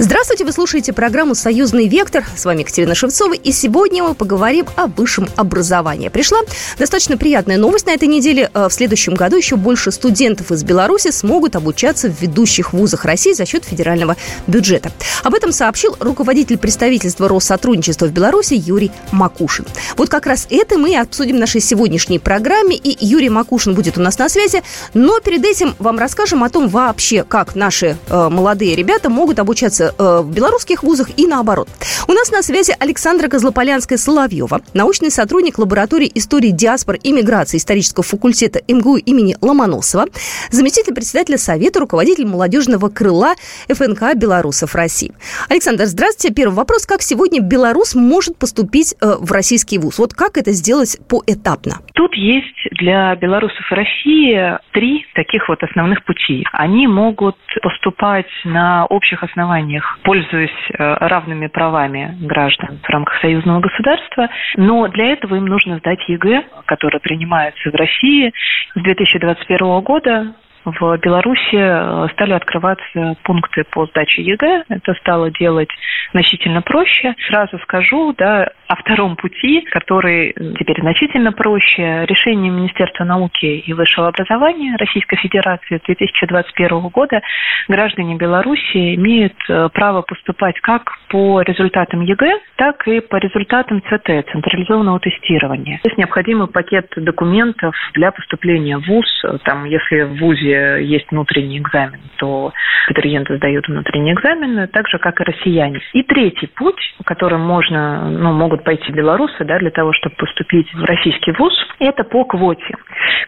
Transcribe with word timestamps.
Здравствуйте, 0.00 0.44
вы 0.44 0.52
слушаете 0.52 0.92
программу 0.92 1.34
«Союзный 1.34 1.88
вектор». 1.88 2.24
С 2.36 2.44
вами 2.44 2.60
Екатерина 2.60 2.94
Шевцова. 2.94 3.32
И 3.32 3.50
сегодня 3.50 4.04
мы 4.04 4.14
поговорим 4.14 4.64
о 4.76 4.86
высшем 4.86 5.28
образовании. 5.34 6.08
Пришла 6.08 6.38
достаточно 6.78 7.16
приятная 7.16 7.56
новость 7.56 7.86
на 7.86 7.90
этой 7.90 8.06
неделе. 8.06 8.48
Э, 8.54 8.68
в 8.68 8.72
следующем 8.72 9.16
году 9.16 9.36
еще 9.36 9.56
больше 9.56 9.90
студентов 9.90 10.52
из 10.52 10.62
Беларуси 10.62 11.10
смогут 11.10 11.56
обучаться 11.56 12.08
в 12.08 12.22
ведущих 12.22 12.72
вузах 12.72 13.04
России 13.06 13.32
за 13.32 13.44
счет 13.44 13.64
федерального 13.64 14.16
бюджета. 14.46 14.92
Об 15.24 15.34
этом 15.34 15.50
сообщил 15.50 15.96
руководитель 15.98 16.58
представительства 16.58 17.28
Россотрудничества 17.28 18.06
в 18.06 18.12
Беларуси 18.12 18.54
Юрий 18.54 18.92
Макушин. 19.10 19.66
Вот 19.96 20.08
как 20.10 20.26
раз 20.26 20.46
это 20.48 20.78
мы 20.78 20.96
обсудим 20.96 21.34
в 21.34 21.40
нашей 21.40 21.60
сегодняшней 21.60 22.20
программе. 22.20 22.76
И 22.76 23.04
Юрий 23.04 23.30
Макушин 23.30 23.74
будет 23.74 23.98
у 23.98 24.00
нас 24.00 24.16
на 24.16 24.28
связи. 24.28 24.62
Но 24.94 25.18
перед 25.18 25.44
этим 25.44 25.74
вам 25.80 25.98
расскажем 25.98 26.44
о 26.44 26.50
том 26.50 26.68
вообще, 26.68 27.24
как 27.24 27.56
наши 27.56 27.96
э, 28.08 28.28
молодые 28.28 28.76
ребята 28.76 29.10
могут 29.10 29.40
обучаться 29.40 29.87
Э, 29.98 30.20
в 30.22 30.34
белорусских 30.34 30.82
вузах 30.82 31.08
и 31.16 31.26
наоборот. 31.26 31.68
У 32.06 32.12
нас 32.12 32.30
на 32.30 32.42
связи 32.42 32.74
Александра 32.78 33.28
Козлополянская-Соловьева, 33.28 34.62
научный 34.74 35.10
сотрудник 35.10 35.58
лаборатории 35.58 36.10
истории 36.14 36.50
диаспор 36.50 36.96
и 36.96 37.12
миграции 37.12 37.58
исторического 37.58 38.02
факультета 38.02 38.60
МГУ 38.68 38.96
имени 38.96 39.36
Ломоносова, 39.40 40.06
заместитель 40.50 40.94
председателя 40.94 41.38
Совета, 41.38 41.80
руководитель 41.80 42.26
молодежного 42.26 42.88
крыла 42.88 43.34
ФНК 43.68 44.14
белорусов 44.16 44.74
России. 44.74 45.12
Александр, 45.48 45.84
здравствуйте. 45.86 46.34
Первый 46.34 46.54
вопрос. 46.54 46.86
Как 46.86 47.02
сегодня 47.02 47.40
белорус 47.40 47.94
может 47.94 48.36
поступить 48.38 48.94
э, 49.00 49.14
в 49.20 49.32
российский 49.32 49.78
вуз? 49.78 49.98
Вот 49.98 50.14
как 50.14 50.36
это 50.36 50.52
сделать 50.52 50.98
поэтапно? 51.08 51.78
Тут 51.94 52.14
есть 52.14 52.68
для 52.72 53.14
белорусов 53.16 53.64
России 53.70 54.58
три 54.72 55.06
таких 55.14 55.48
вот 55.48 55.62
основных 55.62 56.04
пути. 56.04 56.44
Они 56.52 56.86
могут 56.86 57.36
поступать 57.62 58.26
на 58.44 58.86
общих 58.86 59.22
основаниях 59.22 59.77
них, 59.78 59.98
пользуясь 60.02 60.50
э, 60.70 60.94
равными 61.06 61.46
правами 61.46 62.16
граждан 62.20 62.78
в 62.82 62.90
рамках 62.90 63.20
союзного 63.20 63.60
государства. 63.60 64.28
Но 64.56 64.88
для 64.88 65.12
этого 65.12 65.36
им 65.36 65.46
нужно 65.46 65.78
сдать 65.78 66.00
ЕГЭ, 66.08 66.44
которое 66.66 66.98
принимается 66.98 67.70
в 67.70 67.74
России 67.74 68.32
с 68.74 68.80
2021 68.82 69.80
года 69.80 70.34
в 70.64 70.96
Беларуси 70.98 71.54
э, 71.54 72.08
стали 72.12 72.32
открываться 72.32 73.16
пункты 73.22 73.64
по 73.70 73.86
сдаче 73.86 74.22
ЕГЭ. 74.22 74.64
Это 74.68 74.94
стало 74.94 75.30
делать 75.30 75.70
значительно 76.12 76.62
проще. 76.62 77.14
Сразу 77.28 77.58
скажу 77.60 78.14
да, 78.18 78.50
о 78.68 78.76
втором 78.76 79.16
пути, 79.16 79.62
который 79.70 80.34
теперь 80.58 80.80
значительно 80.80 81.32
проще. 81.32 82.04
Решение 82.06 82.52
Министерства 82.52 83.04
науки 83.04 83.46
и 83.46 83.72
высшего 83.72 84.08
образования 84.08 84.76
Российской 84.78 85.16
Федерации 85.16 85.80
2021 85.86 86.88
года 86.88 87.22
граждане 87.66 88.16
Беларуси 88.16 88.94
имеют 88.94 89.34
э, 89.48 89.68
право 89.72 90.02
поступать 90.02 90.60
как 90.60 90.92
по 91.08 91.40
результатам 91.40 92.02
ЕГЭ, 92.02 92.40
так 92.56 92.86
и 92.86 93.00
по 93.00 93.16
результатам 93.16 93.82
ЦТ, 93.82 94.30
централизованного 94.30 95.00
тестирования. 95.00 95.80
Здесь 95.84 95.96
необходимый 95.96 96.48
пакет 96.48 96.92
документов 96.96 97.74
для 97.94 98.12
поступления 98.12 98.76
в 98.76 98.86
ВУЗ. 98.86 99.24
Там, 99.44 99.64
если 99.64 100.02
в 100.02 100.18
ВУЗе 100.18 100.84
есть 100.84 101.10
внутренний 101.10 101.58
экзамен, 101.58 102.00
то 102.16 102.52
абитуриенты 102.86 103.36
сдают 103.36 103.66
внутренние 103.68 104.14
экзамены, 104.14 104.66
так 104.66 104.88
же, 104.88 104.98
как 104.98 105.20
и 105.20 105.24
россияне. 105.24 105.80
И 105.92 106.02
третий 106.02 106.46
путь, 106.46 106.94
которым 107.04 107.40
можно, 107.40 108.10
ну, 108.10 108.32
могут 108.32 108.57
пойти 108.58 108.92
белорусы, 108.92 109.44
да, 109.44 109.58
для 109.58 109.70
того, 109.70 109.92
чтобы 109.92 110.14
поступить 110.16 110.72
в 110.74 110.84
российский 110.84 111.32
вуз, 111.32 111.52
это 111.78 112.04
по 112.04 112.24
квоте. 112.24 112.74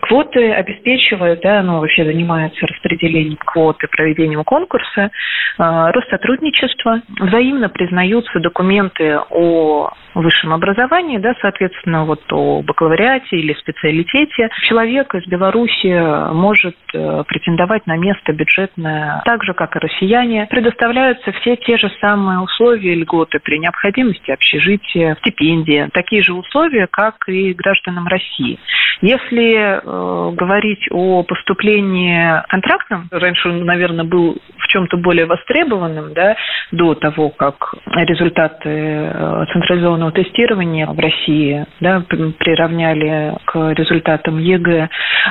Квоты 0.02 0.52
обеспечивают, 0.52 1.40
да, 1.42 1.62
ну, 1.62 1.80
вообще 1.80 2.04
занимаются 2.04 2.66
распределением 2.66 3.36
квоты, 3.36 3.86
проведением 3.88 4.44
конкурса, 4.44 5.10
э, 5.10 5.10
Россотрудничество, 5.58 7.02
взаимно 7.18 7.68
признаются 7.68 8.38
документы 8.40 9.18
о 9.30 9.90
высшем 10.14 10.52
образовании, 10.52 11.18
да, 11.18 11.34
соответственно, 11.40 12.04
вот 12.04 12.20
о 12.32 12.62
бакалавриате 12.62 13.36
или 13.36 13.54
специалитете. 13.54 14.48
Человек 14.62 15.14
из 15.14 15.26
Беларуси 15.26 16.32
может 16.32 16.76
э, 16.92 17.24
претендовать 17.26 17.86
на 17.86 17.96
место 17.96 18.32
бюджетное 18.32 19.22
так 19.24 19.44
же, 19.44 19.54
как 19.54 19.76
и 19.76 19.78
россияне. 19.78 20.46
Предоставляются 20.50 21.32
все 21.32 21.56
те 21.56 21.76
же 21.76 21.90
самые 22.00 22.40
условия 22.40 22.94
льготы 22.94 23.38
при 23.38 23.58
необходимости 23.58 24.30
общежития, 24.30 25.16
стипендии. 25.20 25.88
Такие 25.92 26.22
же 26.22 26.34
условия, 26.34 26.86
как 26.90 27.28
и 27.28 27.52
гражданам 27.52 28.06
России. 28.06 28.58
Если 29.02 29.54
э, 29.54 30.34
говорить 30.34 30.86
о 30.90 31.22
поступлении 31.22 32.42
контрактном, 32.48 33.08
раньше 33.10 33.48
он, 33.48 33.64
наверное, 33.64 34.04
был 34.04 34.36
в 34.58 34.66
чем-то 34.66 34.98
более 34.98 35.26
востребованным, 35.26 36.12
да, 36.12 36.36
до 36.70 36.94
того, 36.94 37.30
как 37.30 37.74
результаты 37.94 38.68
э, 38.68 39.44
централизованного 39.52 40.12
тестирования 40.12 40.86
в 40.86 40.98
России 40.98 41.66
да, 41.80 42.02
приравняли 42.38 43.36
к 43.46 43.72
результатам 43.72 44.38
ЕГЭ, 44.38 44.88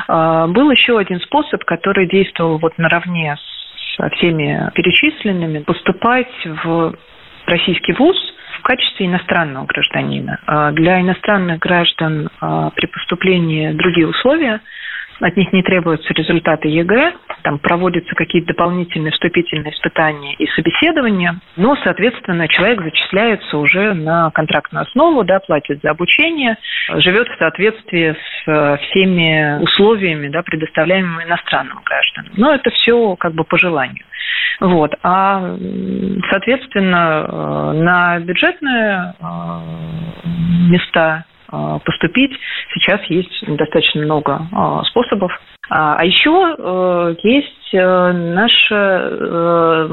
э, 0.08 0.46
был 0.48 0.70
еще 0.70 0.98
один 0.98 1.20
способ, 1.20 1.62
который 1.64 2.08
действовал 2.08 2.58
вот 2.58 2.76
наравне 2.76 3.36
со 3.96 4.08
всеми 4.10 4.70
перечисленными, 4.74 5.60
поступать 5.60 6.32
в 6.64 6.94
российский 7.46 7.92
вуз– 7.92 8.16
качестве 8.70 9.06
иностранного 9.06 9.66
гражданина. 9.66 10.38
А 10.46 10.70
для 10.70 11.00
иностранных 11.00 11.58
граждан 11.58 12.30
а, 12.40 12.70
при 12.70 12.86
поступлении 12.86 13.72
другие 13.72 14.06
условия. 14.06 14.60
От 15.20 15.36
них 15.36 15.52
не 15.52 15.62
требуются 15.62 16.12
результаты 16.14 16.68
ЕГЭ, 16.68 17.12
там 17.42 17.58
проводятся 17.58 18.14
какие-то 18.14 18.48
дополнительные 18.48 19.12
вступительные 19.12 19.72
испытания 19.72 20.34
и 20.34 20.46
собеседования, 20.48 21.40
но, 21.56 21.76
соответственно, 21.84 22.48
человек 22.48 22.82
зачисляется 22.82 23.58
уже 23.58 23.92
на 23.94 24.30
контрактную 24.30 24.82
основу, 24.82 25.24
да, 25.24 25.40
платит 25.40 25.80
за 25.82 25.90
обучение, 25.90 26.56
живет 26.96 27.28
в 27.28 27.38
соответствии 27.38 28.14
с 28.14 28.48
э, 28.48 28.76
всеми 28.84 29.62
условиями, 29.62 30.28
да, 30.28 30.42
предоставляемыми 30.42 31.24
иностранным 31.24 31.80
гражданам. 31.84 32.32
Но 32.36 32.54
это 32.54 32.70
все 32.70 33.16
как 33.16 33.34
бы 33.34 33.44
по 33.44 33.58
желанию. 33.58 34.04
Вот. 34.60 34.94
А, 35.02 35.56
соответственно, 36.30 37.26
э, 37.26 37.72
на 37.82 38.18
бюджетные 38.20 39.14
э, 39.18 39.60
места 40.70 41.24
поступить 41.84 42.32
сейчас 42.74 43.00
есть 43.08 43.44
достаточно 43.46 44.02
много 44.02 44.40
способов. 44.86 45.32
А, 45.68 45.96
а 45.96 46.04
еще 46.04 47.16
есть 47.22 47.72
наша 47.72 49.88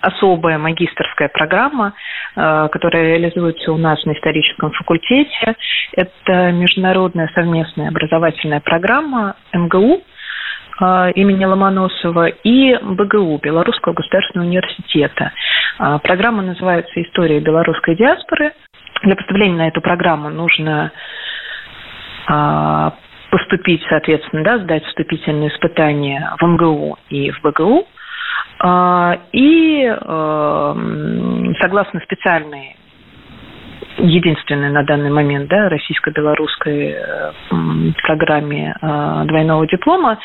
особая 0.00 0.58
магистрская 0.58 1.28
программа, 1.28 1.94
которая 2.34 3.16
реализуется 3.16 3.72
у 3.72 3.76
нас 3.76 4.04
на 4.04 4.12
историческом 4.12 4.70
факультете. 4.72 5.56
Это 5.96 6.52
международная 6.52 7.30
совместная 7.34 7.88
образовательная 7.88 8.60
программа 8.60 9.34
МГУ, 9.52 10.02
а, 10.80 11.10
имени 11.10 11.44
Ломоносова 11.44 12.28
и 12.28 12.74
БГУ, 12.74 13.38
Белорусского 13.42 13.92
государственного 13.92 14.48
университета. 14.48 15.32
А, 15.78 15.98
программа 15.98 16.42
называется 16.42 17.02
«История 17.02 17.40
белорусской 17.40 17.96
диаспоры». 17.96 18.52
Для 19.02 19.16
поступления 19.16 19.56
на 19.56 19.68
эту 19.68 19.80
программу 19.80 20.28
нужно 20.28 20.92
а, 22.26 22.92
поступить, 23.30 23.82
соответственно, 23.88 24.44
да, 24.44 24.58
сдать 24.58 24.84
вступительные 24.84 25.50
испытания 25.50 26.34
в 26.38 26.46
МГУ 26.46 26.98
и 27.08 27.30
в 27.30 27.40
БГУ. 27.42 27.86
И 29.32 29.96
согласно 31.60 32.00
специальной 32.00 32.76
единственной 33.96 34.70
на 34.70 34.82
данный 34.84 35.10
момент 35.10 35.48
да, 35.48 35.70
российско-белорусской 35.70 36.94
э, 36.94 37.32
программе 38.02 38.74
двойного 38.80 39.66
диплома, 39.66 40.18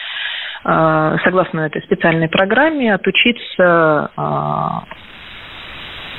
согласно 0.63 1.61
этой 1.61 1.81
специальной 1.83 2.27
программе, 2.27 2.93
отучиться 2.93 4.11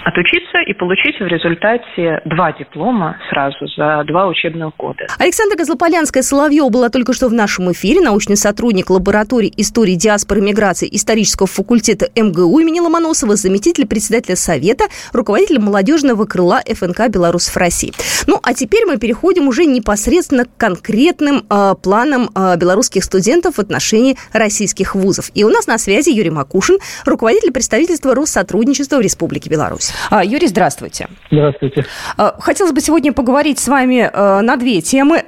отучиться 0.06 0.58
и 0.64 0.72
получить 0.72 1.18
в 1.18 1.26
результате 1.26 2.20
два 2.24 2.52
диплома 2.52 3.18
сразу 3.28 3.66
за 3.76 4.04
два 4.06 4.28
учебных 4.28 4.76
года. 4.76 5.08
Александра 5.18 5.56
Козлополянская-Соловьева 5.56 6.70
была 6.70 6.90
только 6.90 7.12
что 7.12 7.28
в 7.28 7.32
нашем 7.32 7.72
эфире, 7.72 8.00
научный 8.00 8.36
сотрудник 8.36 8.88
лаборатории 8.88 9.52
истории 9.56 9.96
диаспоры 9.96 10.40
миграции 10.40 10.88
исторического 10.92 11.48
факультета 11.48 12.08
МГУ 12.14 12.60
имени 12.60 12.78
Ломоносова, 12.78 13.34
заместитель 13.34 13.88
председателя 13.88 14.36
Совета, 14.36 14.84
руководитель 15.12 15.58
молодежного 15.58 16.24
крыла 16.24 16.60
ФНК 16.64 17.08
«Белорусов 17.08 17.56
России». 17.56 17.92
Ну, 18.28 18.38
а 18.40 18.54
теперь 18.54 18.86
мы 18.86 18.98
переходим 18.98 19.48
уже 19.48 19.64
непосредственно 19.64 20.44
к 20.44 20.56
конкретным 20.56 21.44
э, 21.50 21.74
планам 21.82 22.30
э, 22.32 22.56
белорусских 22.56 23.02
студентов 23.02 23.56
в 23.56 23.58
отношении 23.58 24.16
российских 24.32 24.94
вузов. 24.94 25.32
И 25.34 25.42
у 25.42 25.48
нас 25.48 25.66
на 25.66 25.78
связи 25.78 26.10
Юрий 26.10 26.30
Макушин, 26.30 26.78
руководитель 27.04 27.50
представительства 27.50 28.14
Россотрудничества 28.14 28.98
в 28.98 29.00
Республике 29.00 29.50
Беларусь. 29.50 29.95
А, 30.10 30.24
Юрий, 30.24 30.48
здравствуйте. 30.48 31.08
Здравствуйте. 31.30 31.84
А, 32.16 32.36
хотелось 32.38 32.72
бы 32.72 32.80
сегодня 32.80 33.12
поговорить 33.12 33.58
с 33.58 33.68
вами 33.68 34.10
э, 34.12 34.40
на 34.40 34.56
две 34.56 34.80
темы, 34.80 35.22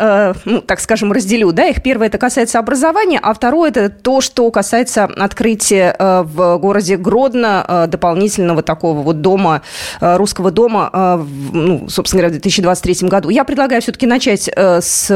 ну, 0.44 0.60
так 0.60 0.80
скажем, 0.80 1.12
разделю. 1.12 1.52
Да? 1.52 1.66
Их 1.66 1.82
первое 1.82 2.08
это 2.08 2.18
касается 2.18 2.58
образования, 2.58 3.18
а 3.22 3.34
второе 3.34 3.70
это 3.70 3.88
то, 3.88 4.20
что 4.20 4.50
касается 4.50 5.04
открытия 5.04 5.96
в 5.98 6.58
городе 6.58 6.96
Гродно 6.96 7.86
дополнительного 7.88 8.62
такого 8.62 9.02
вот 9.02 9.20
дома, 9.20 9.62
русского 10.00 10.50
дома, 10.50 11.26
ну, 11.52 11.88
собственно 11.88 12.22
говоря, 12.22 12.38
в 12.38 12.40
2023 12.40 13.08
году. 13.08 13.28
Я 13.30 13.44
предлагаю 13.44 13.82
все-таки 13.82 14.06
начать 14.06 14.48
с 14.54 15.10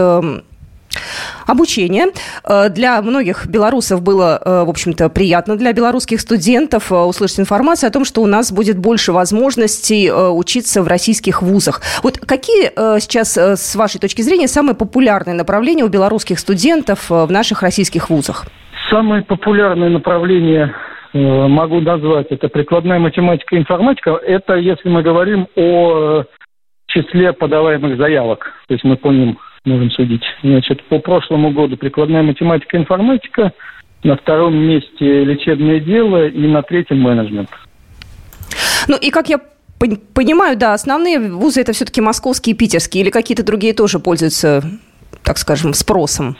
Обучение 1.47 2.07
э, 2.45 2.69
для 2.71 3.01
многих 3.03 3.47
белорусов 3.47 4.03
было, 4.03 4.41
э, 4.45 4.65
в 4.65 4.71
общем-то, 4.71 5.09
приятно 5.09 5.57
для 5.57 5.73
белорусских 5.73 6.21
студентов 6.21 6.93
э, 6.93 6.95
услышать 6.95 7.41
информацию 7.41 7.89
о 7.89 7.93
том, 7.93 8.05
что 8.05 8.23
у 8.23 8.27
нас 8.27 8.53
будет 8.53 8.79
больше 8.79 9.13
возможностей 9.13 10.11
учиться 10.13 10.83
в 10.83 10.89
российских 10.89 11.43
вузах. 11.43 11.81
Вот 12.03 12.19
какие 12.19 12.71
сейчас, 13.01 13.37
с 13.37 13.75
вашей 13.75 14.01
точки 14.01 14.23
зрения, 14.23 14.49
самые 14.49 14.75
популярные 14.75 15.35
направления 15.35 15.85
у 15.85 15.89
белорусских 15.89 16.39
студентов 16.39 17.11
в 17.11 17.31
наших 17.31 17.63
российских 17.63 18.11
вузах? 18.11 18.47
Самые 18.91 19.23
популярные 19.23 19.91
направления 19.91 20.75
могу 21.13 21.81
назвать. 21.81 22.29
Это 22.31 22.49
прикладная 22.49 22.99
математика 22.99 23.55
и 23.55 23.59
информатика. 23.59 24.13
Это 24.13 24.55
если 24.55 24.89
мы 24.89 25.03
говорим 25.03 25.47
о 25.57 26.25
числе 26.87 27.33
подаваемых 27.33 27.97
заявок. 27.99 28.53
То 28.69 28.75
есть 28.75 28.85
мы 28.85 28.97
помним 28.97 29.39
можем 29.65 29.91
судить. 29.91 30.23
Значит, 30.43 30.83
по 30.85 30.99
прошлому 30.99 31.51
году 31.51 31.77
прикладная 31.77 32.23
математика 32.23 32.77
и 32.77 32.81
информатика, 32.81 33.53
на 34.03 34.17
втором 34.17 34.57
месте 34.57 35.25
лечебное 35.25 35.81
дело 35.81 36.27
и 36.27 36.47
на 36.47 36.63
третьем 36.63 37.01
менеджмент. 37.01 37.51
Ну 38.89 38.97
и 38.97 39.11
как 39.11 39.29
я 39.29 39.41
понимаю, 40.15 40.57
да, 40.57 40.75
основные 40.75 41.19
вузы 41.19 41.61
это 41.61 41.73
все-таки 41.73 42.01
московские 42.01 42.55
и 42.55 42.59
питерские 42.59 43.05
или 43.05 43.11
какие-то 43.11 43.45
другие 43.45 43.75
тоже 43.75 43.99
пользуются, 43.99 44.63
так 45.25 45.39
скажем, 45.39 45.73
спросом? 45.73 46.37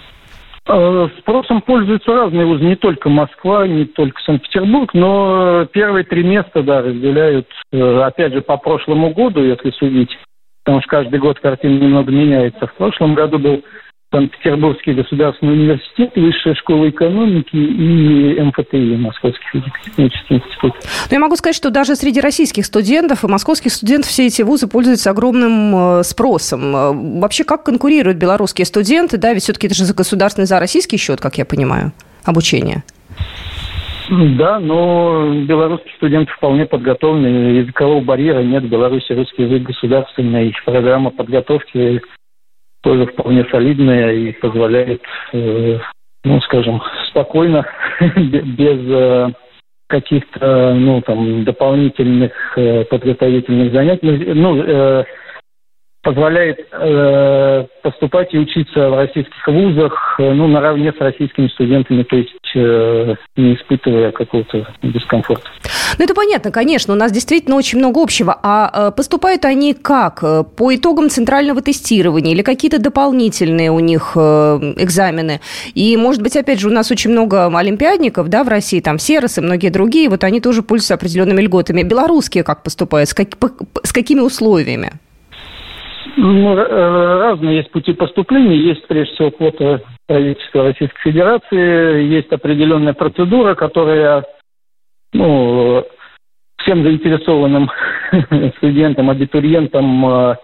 Э, 0.69 1.09
спросом 1.19 1.61
пользуются 1.63 2.13
разные 2.13 2.47
вузы, 2.47 2.65
не 2.65 2.77
только 2.77 3.09
Москва, 3.09 3.67
не 3.67 3.85
только 3.85 4.21
Санкт-Петербург, 4.23 4.95
но 4.95 5.67
первые 5.73 6.05
три 6.05 6.23
места, 6.23 6.63
да, 6.63 6.83
разделяют, 6.83 7.49
э, 7.73 8.01
опять 8.01 8.33
же, 8.33 8.43
по 8.43 8.57
прошлому 8.57 9.13
году, 9.13 9.43
если 9.43 9.71
судить, 9.73 10.11
потому 10.65 10.81
что 10.81 10.91
каждый 10.91 11.19
год 11.19 11.39
картина 11.41 11.79
немного 11.79 12.11
меняется. 12.11 12.67
В 12.67 12.75
прошлом 12.75 13.15
году 13.15 13.39
был 13.39 13.63
Санкт-Петербургский 14.13 14.93
государственный 14.93 15.55
университет, 15.55 16.13
Высшая 16.15 16.55
школа 16.55 16.91
экономики 16.91 17.57
и 17.57 18.39
МФТИ, 18.41 18.97
Московский 18.97 19.45
физико-технический 19.53 20.35
институт. 20.35 20.75
Но 20.75 20.81
ну, 21.11 21.17
я 21.17 21.19
могу 21.19 21.37
сказать, 21.37 21.57
что 21.57 21.71
даже 21.71 21.97
среди 21.97 22.21
российских 22.21 22.67
студентов 22.67 23.25
и 23.25 23.27
московских 23.27 23.73
студентов 23.73 24.11
все 24.11 24.27
эти 24.27 24.43
вузы 24.43 24.69
пользуются 24.69 25.11
огромным 25.11 26.01
э, 26.01 26.03
спросом. 26.03 26.77
Э, 26.77 27.21
вообще, 27.21 27.45
как 27.45 27.65
конкурируют 27.65 28.19
белорусские 28.19 28.67
студенты? 28.67 29.17
Да, 29.17 29.33
ведь 29.33 29.45
все-таки 29.45 29.67
это 29.67 29.77
же 29.77 29.87
за 29.87 29.95
государственный, 29.95 30.47
за 30.47 30.61
российский 30.61 30.99
счет, 30.99 31.19
как 31.19 31.39
я 31.39 31.47
понимаю, 31.47 31.93
обучение. 32.25 32.85
Да, 34.39 34.61
но 34.61 35.33
белорусские 35.47 35.95
студенты 35.97 36.33
вполне 36.33 36.67
подготовлены. 36.67 37.59
Языкового 37.59 38.03
барьера 38.03 38.43
нет. 38.43 38.65
В 38.65 38.69
Беларуси 38.69 39.13
русский 39.13 39.45
язык 39.45 39.63
государственный. 39.63 40.55
Программа 40.65 41.11
подготовки 41.11 42.03
тоже 42.83 43.07
вполне 43.07 43.45
солидная 43.51 44.13
и 44.13 44.33
позволяет, 44.33 45.03
э, 45.33 45.79
ну, 46.25 46.41
скажем, 46.43 46.83
спокойно, 47.09 47.65
без 48.01 48.81
э, 48.91 49.29
каких-то, 49.89 50.75
ну, 50.75 51.01
там, 51.03 51.45
дополнительных 51.45 52.33
э, 52.57 52.85
подготовительных 52.85 53.73
занятий. 53.73 54.35
Ну, 54.35 55.05
позволяет 56.03 56.59
э, 56.73 57.67
поступать 57.83 58.35
и 58.35 58.39
учиться 58.39 58.91
в 58.91 58.97
российских 58.97 59.47
вузах, 59.47 60.17
э, 60.19 60.33
ну, 60.33 60.49
наравне 60.49 60.93
с 60.93 61.01
российскими 61.01 61.47
студентами, 61.49 62.03
то 62.03 62.17
есть 62.17 62.33
э, 62.57 63.15
не 63.37 63.55
испытывая 63.55 64.11
какого-то 64.11 64.67
дискомфорта. 64.83 65.49
Ну, 65.99 66.05
это 66.05 66.15
понятно, 66.15 66.51
конечно, 66.51 66.93
у 66.93 66.97
нас 66.97 67.13
действительно 67.13 67.57
очень 67.57 67.79
много 67.79 68.03
общего. 68.03 68.37
А 68.43 68.89
э, 68.89 68.97
поступают 68.97 69.45
они 69.45 69.75
как? 69.75 70.25
Э, 70.25 70.43
по 70.43 70.75
итогам 70.75 71.09
центрального 71.09 71.63
тестирования 71.63 72.33
или 72.33 72.43
какие-то 72.43 72.81
дополнительные 72.81 73.71
у 73.71 73.79
них 73.79 74.17
экзамены? 74.17 75.41
И, 75.75 75.97
может 75.97 76.21
быть, 76.21 76.37
опять 76.37 76.59
же, 76.59 76.69
у 76.69 76.73
нас 76.73 76.91
очень 76.91 77.11
много 77.11 77.47
олимпиадников, 77.47 78.29
да, 78.29 78.43
в 78.43 78.49
России, 78.49 78.81
там, 78.81 78.99
Серос 78.99 79.39
и 79.39 79.41
многие 79.41 79.69
другие, 79.69 80.09
вот 80.09 80.25
они 80.25 80.41
тоже 80.41 80.63
пользуются 80.63 80.95
определенными 80.95 81.43
льготами. 81.43 81.83
Белорусские 81.83 82.43
как 82.43 82.65
поступают? 82.65 83.09
С, 83.09 83.15
как, 83.15 83.29
с 83.85 83.93
какими 83.93 84.21
условиями? 84.21 84.93
Ну, 86.17 86.57
э, 86.57 87.19
разные 87.21 87.59
есть 87.59 87.71
пути 87.71 87.93
поступления. 87.93 88.57
Есть, 88.57 88.87
прежде 88.87 89.15
всего, 89.15 89.31
квота 89.31 89.83
правительства 90.07 90.65
Российской 90.65 91.01
Федерации. 91.01 92.05
Есть 92.05 92.33
определенная 92.33 92.93
процедура, 92.93 93.55
которая 93.55 94.25
ну, 95.13 95.85
всем 96.59 96.83
заинтересованным 96.83 97.71
студентам, 98.57 99.11
абитуриентам, 99.11 100.07
э, 100.07 100.37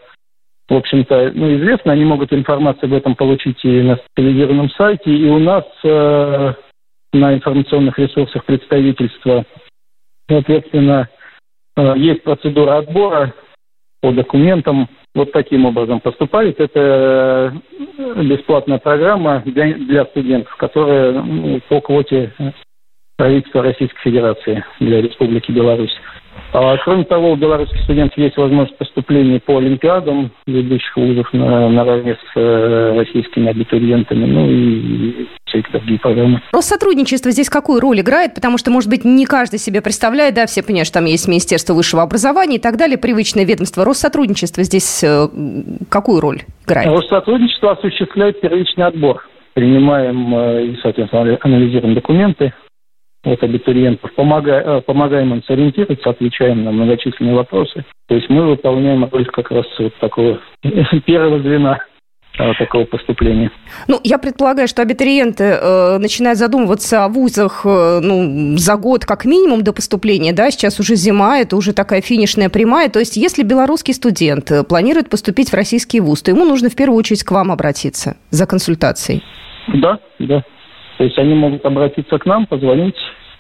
в 0.69 0.75
общем-то, 0.75 1.33
ну, 1.35 1.57
известно. 1.57 1.93
Они 1.93 2.05
могут 2.05 2.33
информацию 2.33 2.85
об 2.87 2.95
этом 2.95 3.15
получить 3.15 3.65
и 3.65 3.83
на 3.83 3.97
специализированном 3.97 4.71
сайте. 4.71 5.11
И 5.11 5.29
у 5.29 5.39
нас 5.39 5.65
э, 5.83 6.55
на 7.13 7.35
информационных 7.35 7.99
ресурсах 7.99 8.45
представительства, 8.45 9.45
соответственно, 10.29 11.09
есть 11.97 12.25
процедура 12.25 12.79
отбора 12.79 13.33
по 14.01 14.13
документам, 14.13 14.89
вот 15.15 15.33
таким 15.33 15.67
образом 15.67 16.01
поступает. 16.01 16.61
Это 16.61 17.53
э, 17.99 18.23
бесплатная 18.23 18.79
программа 18.79 19.43
для, 19.45 19.75
для 19.75 20.05
студентов, 20.07 20.55
которая 20.57 21.13
ну, 21.13 21.61
по 21.69 21.81
квоте 21.81 22.33
правительства 23.19 23.63
Российской 23.63 24.01
Федерации 24.01 24.65
для 24.79 25.03
Республики 25.03 25.51
Беларусь. 25.51 25.93
А, 26.53 26.77
кроме 26.79 27.05
того, 27.05 27.33
у 27.33 27.37
белорусских 27.37 27.83
студентов 27.83 28.17
есть 28.17 28.37
возможность 28.37 28.79
поступления 28.79 29.41
по 29.41 29.59
олимпиадам 29.59 30.31
ведущих 30.47 30.97
вузов 30.97 31.31
на, 31.33 31.69
наравне 31.69 32.15
с 32.15 32.37
э, 32.37 32.95
российскими 32.97 33.49
абитуриентами, 33.49 34.25
ну 34.25 34.49
и 34.49 35.27
всякие 35.47 35.73
другие 35.73 35.99
программы. 35.99 36.41
Россотрудничество 36.53 37.33
здесь 37.33 37.51
какую 37.51 37.81
роль 37.81 38.01
играет? 38.01 38.35
Потому 38.35 38.57
что, 38.57 38.71
может 38.71 38.89
быть, 38.89 39.05
не 39.05 39.27
каждый 39.27 39.59
себе 39.59 39.83
представляет, 39.83 40.35
да, 40.35 40.47
все 40.47 40.63
понимают, 40.63 40.87
что 40.87 41.01
там 41.01 41.07
есть 41.07 41.27
Министерство 41.27 41.75
высшего 41.75 42.03
образования 42.03 42.57
и 42.57 42.61
так 42.61 42.77
далее, 42.77 42.99
привычное 42.99 43.45
ведомство. 43.45 43.85
Россотрудничество 43.85 44.63
здесь 44.63 45.03
э, 45.03 45.27
какую 45.91 46.21
роль 46.21 46.43
играет? 46.67 46.87
Россотрудничество 46.87 47.73
осуществляет 47.73 48.41
первичный 48.41 48.87
отбор. 48.87 49.27
Принимаем 49.55 50.35
э, 50.35 50.67
и, 50.67 50.79
соответственно, 50.83 51.37
анализируем 51.43 51.95
документы, 51.95 52.55
от 53.25 53.43
абитуриентов, 53.43 54.13
помогая, 54.15 54.63
э, 54.63 54.81
помогаем 54.83 55.35
им 55.35 55.43
сориентироваться, 55.45 56.11
отвечаем 56.11 56.65
на 56.65 56.73
многочисленные 56.73 57.35
вопросы. 57.35 57.85
То 58.09 58.15
есть 58.15 58.29
мы 58.29 58.47
выполняем 58.47 59.09
роль 59.11 59.27
как 59.27 59.51
раз 59.51 59.67
вот 59.79 59.95
такого 59.97 60.39
первого 61.05 61.41
звена 61.41 61.79
э, 62.39 62.53
такого 62.59 62.85
поступления. 62.85 63.51
Ну, 63.89 64.01
я 64.05 64.19
предполагаю, 64.19 64.69
что 64.69 64.83
абитуриенты 64.83 65.45
э, 65.45 65.99
начинают 65.99 66.39
задумываться 66.39 67.05
о 67.05 67.09
вузах 67.09 67.63
э, 67.65 68.01
ну, 68.01 68.57
за 68.57 68.77
год 68.77 69.05
как 69.05 69.25
минимум 69.25 69.63
до 69.63 69.73
поступления, 69.73 70.33
да, 70.33 70.51
сейчас 70.53 70.79
уже 70.79 70.95
зима, 70.95 71.39
это 71.39 71.57
уже 71.57 71.73
такая 71.73 72.01
финишная 72.01 72.49
прямая, 72.49 72.89
то 72.89 73.01
есть 73.01 73.17
если 73.17 73.43
белорусский 73.43 73.95
студент 73.95 74.51
э, 74.53 74.63
планирует 74.63 75.11
поступить 75.11 75.51
в 75.51 75.55
российский 75.55 76.01
вуз, 76.01 76.23
то 76.23 76.31
ему 76.31 76.45
нужно 76.45 76.71
в 76.71 76.77
первую 76.77 76.99
очередь 76.99 77.25
к 77.25 77.33
вам 77.33 77.51
обратиться 77.51 78.17
за 78.31 78.47
консультацией. 78.47 79.25
Да, 79.75 79.99
да. 80.21 80.45
То 80.99 81.05
есть 81.05 81.17
они 81.17 81.35
могут 81.35 81.65
обратиться 81.65 82.19
к 82.19 82.27
нам, 82.27 82.47
позвонить, 82.47 82.97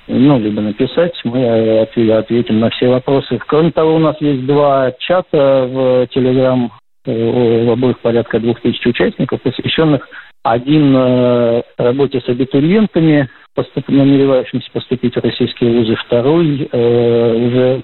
ну, 0.07 0.39
либо 0.39 0.63
написать, 0.63 1.13
мы 1.25 1.81
ответим 1.81 2.61
на 2.61 2.71
все 2.71 2.89
вопросы. 2.89 3.39
Кроме 3.47 3.73
того, 3.73 3.97
у 3.97 3.99
нас 3.99 4.17
есть 4.21 4.47
два 4.47 4.93
чата 4.99 5.69
в 5.69 6.07
Телеграм, 6.15 6.73
э, 7.05 7.65
в 7.67 7.71
обоих 7.71 7.99
порядка 7.99 8.39
двух 8.39 8.61
тысяч 8.61 8.87
участников, 8.87 9.43
посвященных 9.43 10.09
один 10.45 10.95
э, 10.97 11.63
работе 11.77 12.21
с 12.21 12.29
абитуриентами, 12.29 13.29
поступ, 13.57 13.89
намеревающимся 13.89 14.71
поступить 14.73 15.17
в 15.17 15.21
российские 15.21 15.73
вузы, 15.73 15.97
второй 15.97 16.69
э, 16.71 17.35
уже 17.35 17.83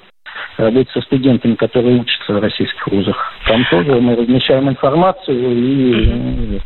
работе 0.57 0.91
со 0.93 1.01
студентами, 1.01 1.57
которые 1.57 2.01
учатся 2.01 2.33
в 2.33 2.41
российских 2.41 2.87
вузах. 2.87 3.33
Там 3.47 3.65
тоже 3.71 4.01
мы 4.01 4.15
размещаем 4.15 4.69
информацию 4.69 5.37
и 5.37 6.61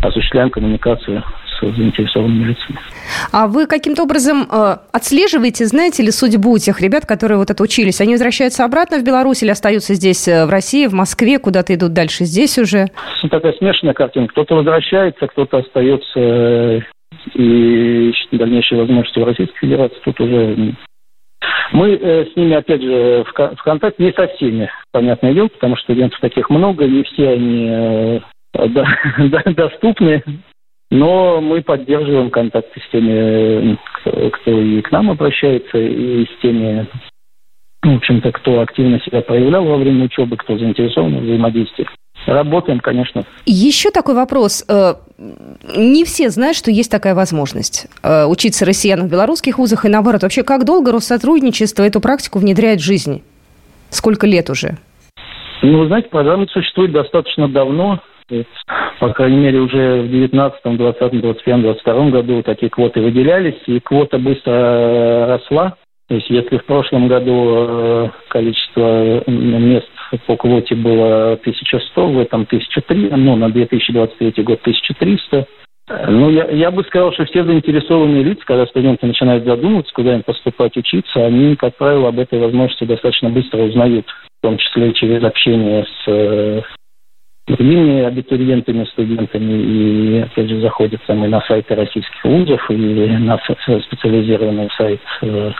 осуществляем 0.00 0.50
коммуникацию 0.50 1.24
с 1.60 1.76
заинтересованными 1.76 2.48
лицами. 2.48 2.78
А 3.32 3.46
вы 3.46 3.66
каким-то 3.66 4.02
образом 4.02 4.46
э, 4.50 4.76
отслеживаете, 4.92 5.66
знаете 5.66 6.02
ли, 6.02 6.10
судьбу 6.10 6.58
тех 6.58 6.80
ребят, 6.80 7.06
которые 7.06 7.38
вот 7.38 7.50
это 7.50 7.62
учились? 7.62 8.00
Они 8.00 8.12
возвращаются 8.12 8.64
обратно 8.64 8.98
в 8.98 9.04
Беларусь 9.04 9.42
или 9.42 9.50
остаются 9.50 9.94
здесь, 9.94 10.28
э, 10.28 10.46
в 10.46 10.50
России, 10.50 10.86
в 10.86 10.94
Москве, 10.94 11.38
куда-то 11.38 11.74
идут 11.74 11.92
дальше 11.92 12.24
здесь 12.24 12.58
уже? 12.58 12.86
Такая 13.30 13.52
смешанная 13.54 13.94
картина. 13.94 14.28
Кто-то 14.28 14.56
возвращается, 14.56 15.26
кто-то 15.26 15.58
остается 15.58 16.20
э, 16.20 16.80
и 17.34 18.10
ищет 18.10 18.28
дальнейшие 18.32 18.80
возможности 18.80 19.18
в 19.18 19.24
Российской 19.24 19.58
Федерации. 19.58 19.96
Тут 20.04 20.20
уже 20.20 20.74
Мы 21.72 21.94
э, 21.94 22.26
с 22.26 22.36
ними, 22.36 22.54
опять 22.54 22.82
же, 22.82 23.24
в, 23.24 23.32
в 23.32 23.62
контакте 23.62 24.04
не 24.04 24.12
со 24.12 24.26
всеми, 24.28 24.70
понятное 24.92 25.32
дело, 25.32 25.48
потому 25.48 25.76
что 25.76 25.84
студентов 25.84 26.20
таких 26.20 26.50
много, 26.50 26.86
не 26.86 27.02
все 27.04 27.30
они 27.30 27.68
э, 27.68 28.20
да, 28.68 28.86
доступны, 29.46 30.22
но 30.90 31.40
мы 31.40 31.62
поддерживаем 31.62 32.30
контакты 32.30 32.80
с 32.80 32.90
теми, 32.92 33.76
кто, 34.00 34.30
кто 34.30 34.50
и 34.60 34.80
к 34.82 34.90
нам 34.92 35.10
обращается, 35.10 35.78
и 35.78 36.24
с 36.24 36.40
теми, 36.40 36.86
в 37.82 37.96
общем-то, 37.96 38.32
кто 38.32 38.60
активно 38.60 39.00
себя 39.00 39.20
проявлял 39.22 39.64
во 39.64 39.76
время 39.76 40.04
учебы, 40.04 40.36
кто 40.36 40.56
заинтересован 40.56 41.18
в 41.18 41.22
взаимодействии. 41.22 41.86
Работаем, 42.26 42.80
конечно. 42.80 43.24
Еще 43.44 43.90
такой 43.90 44.14
вопрос. 44.14 44.64
Э, 44.68 44.94
не 45.76 46.04
все 46.04 46.28
знают, 46.30 46.56
что 46.56 46.72
есть 46.72 46.90
такая 46.90 47.14
возможность 47.14 47.86
э, 48.02 48.24
учиться 48.24 48.64
россиянам 48.66 49.06
в 49.06 49.10
белорусских 49.10 49.58
вузах 49.58 49.84
и 49.84 49.88
наоборот. 49.88 50.22
Вообще, 50.22 50.42
как 50.42 50.64
долго 50.64 50.90
Россотрудничество 50.90 51.84
эту 51.84 52.00
практику 52.00 52.40
внедряет 52.40 52.80
в 52.80 52.84
жизнь? 52.84 53.22
Сколько 53.90 54.26
лет 54.26 54.50
уже? 54.50 54.76
Ну, 55.62 55.80
вы 55.80 55.86
знаете, 55.86 56.08
программа 56.08 56.46
существует 56.48 56.92
достаточно 56.92 57.48
давно. 57.48 58.00
По 58.98 59.10
крайней 59.10 59.38
мере, 59.38 59.60
уже 59.60 60.02
в 60.02 60.10
19, 60.10 60.76
20, 60.76 61.20
21, 61.20 61.62
22 61.62 62.10
году 62.10 62.42
такие 62.42 62.70
квоты 62.70 63.00
выделялись, 63.00 63.60
и 63.66 63.78
квота 63.80 64.18
быстро 64.18 65.26
росла. 65.26 65.76
То 66.08 66.14
есть 66.14 66.30
если 66.30 66.58
в 66.58 66.64
прошлом 66.64 67.08
году 67.08 67.54
э, 67.68 68.08
количество 68.28 69.28
мест 69.28 69.88
по 70.26 70.36
квоте 70.36 70.76
было 70.76 71.32
1100, 71.32 72.08
в 72.08 72.18
этом 72.20 72.42
1003, 72.42 73.10
ну, 73.16 73.36
на 73.36 73.50
2023 73.50 74.44
год 74.44 74.60
1300. 74.60 75.46
Ну, 76.08 76.30
я, 76.30 76.46
я 76.46 76.70
бы 76.70 76.82
сказал, 76.84 77.12
что 77.12 77.24
все 77.26 77.44
заинтересованные 77.44 78.24
лица, 78.24 78.42
когда 78.44 78.66
студенты 78.66 79.06
начинают 79.06 79.44
задумываться, 79.44 79.92
куда 79.94 80.14
им 80.14 80.22
поступать 80.22 80.76
учиться, 80.76 81.24
они, 81.24 81.54
как 81.54 81.76
правило, 81.76 82.08
об 82.08 82.18
этой 82.18 82.40
возможности 82.40 82.84
достаточно 82.84 83.30
быстро 83.30 83.62
узнают, 83.62 84.06
в 84.06 84.42
том 84.42 84.58
числе 84.58 84.92
через 84.94 85.22
общение 85.22 85.84
с 85.84 86.08
э, 86.08 86.62
другими 87.46 88.02
абитуриентами, 88.02 88.84
студентами, 88.92 89.52
и, 89.62 90.20
опять 90.20 90.48
же, 90.48 90.60
заходят 90.60 91.00
там 91.06 91.24
и 91.24 91.28
на 91.28 91.40
сайты 91.42 91.74
российских 91.74 92.24
вузов, 92.24 92.70
и 92.70 92.74
на 92.74 93.38
специализированный 93.38 94.68
сайт 94.76 95.00
э, 95.22 95.52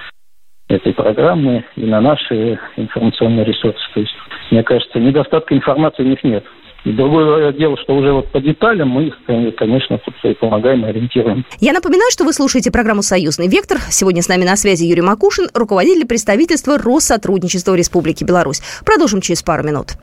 этой 0.69 0.93
программы, 0.93 1.65
и 1.77 1.85
на 1.85 2.01
наши 2.01 2.59
информационные 2.77 3.45
ресурсы. 3.45 3.81
То 3.95 4.01
есть 4.01 4.15
мне 4.51 4.63
кажется, 4.63 4.99
недостатка 4.99 5.55
информации 5.55 6.03
у 6.03 6.07
них 6.07 6.25
нет. 6.25 6.45
Другое 6.85 7.53
дело, 7.53 7.77
что 7.79 7.97
уже 7.97 8.13
вот 8.13 8.31
по 8.31 8.41
деталям 8.41 8.91
мы 8.91 9.09
их, 9.09 9.19
конечно, 9.57 9.99
тут 9.99 10.15
и 10.23 10.35
помогаем, 10.35 10.87
и 10.87 10.89
ориентируем. 10.89 11.45
Я 11.59 11.73
напоминаю, 11.73 12.11
что 12.13 12.25
вы 12.25 12.33
слушаете 12.33 12.71
программу 12.71 13.03
«Союзный 13.03 13.49
вектор». 13.49 13.79
Сегодня 13.91 14.23
с 14.23 14.29
нами 14.29 14.45
на 14.45 14.55
связи 14.55 14.85
Юрий 14.85 15.03
Макушин, 15.03 15.49
руководитель 15.53 16.07
представительства 16.07 16.79
Россотрудничества 16.79 17.75
Республики 17.75 18.23
Беларусь. 18.23 18.63
Продолжим 18.85 19.21
через 19.21 19.43
пару 19.43 19.65
минут. 19.65 19.97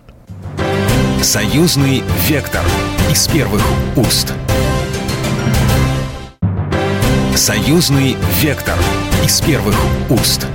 «Союзный 1.24 2.04
вектор» 2.28 2.66
из 3.10 3.30
первых 3.30 3.62
уст. 3.96 4.34
«Союзный 7.34 8.18
вектор» 8.42 8.76
из 9.24 9.40
первых 9.40 9.78
уст. 10.10 10.46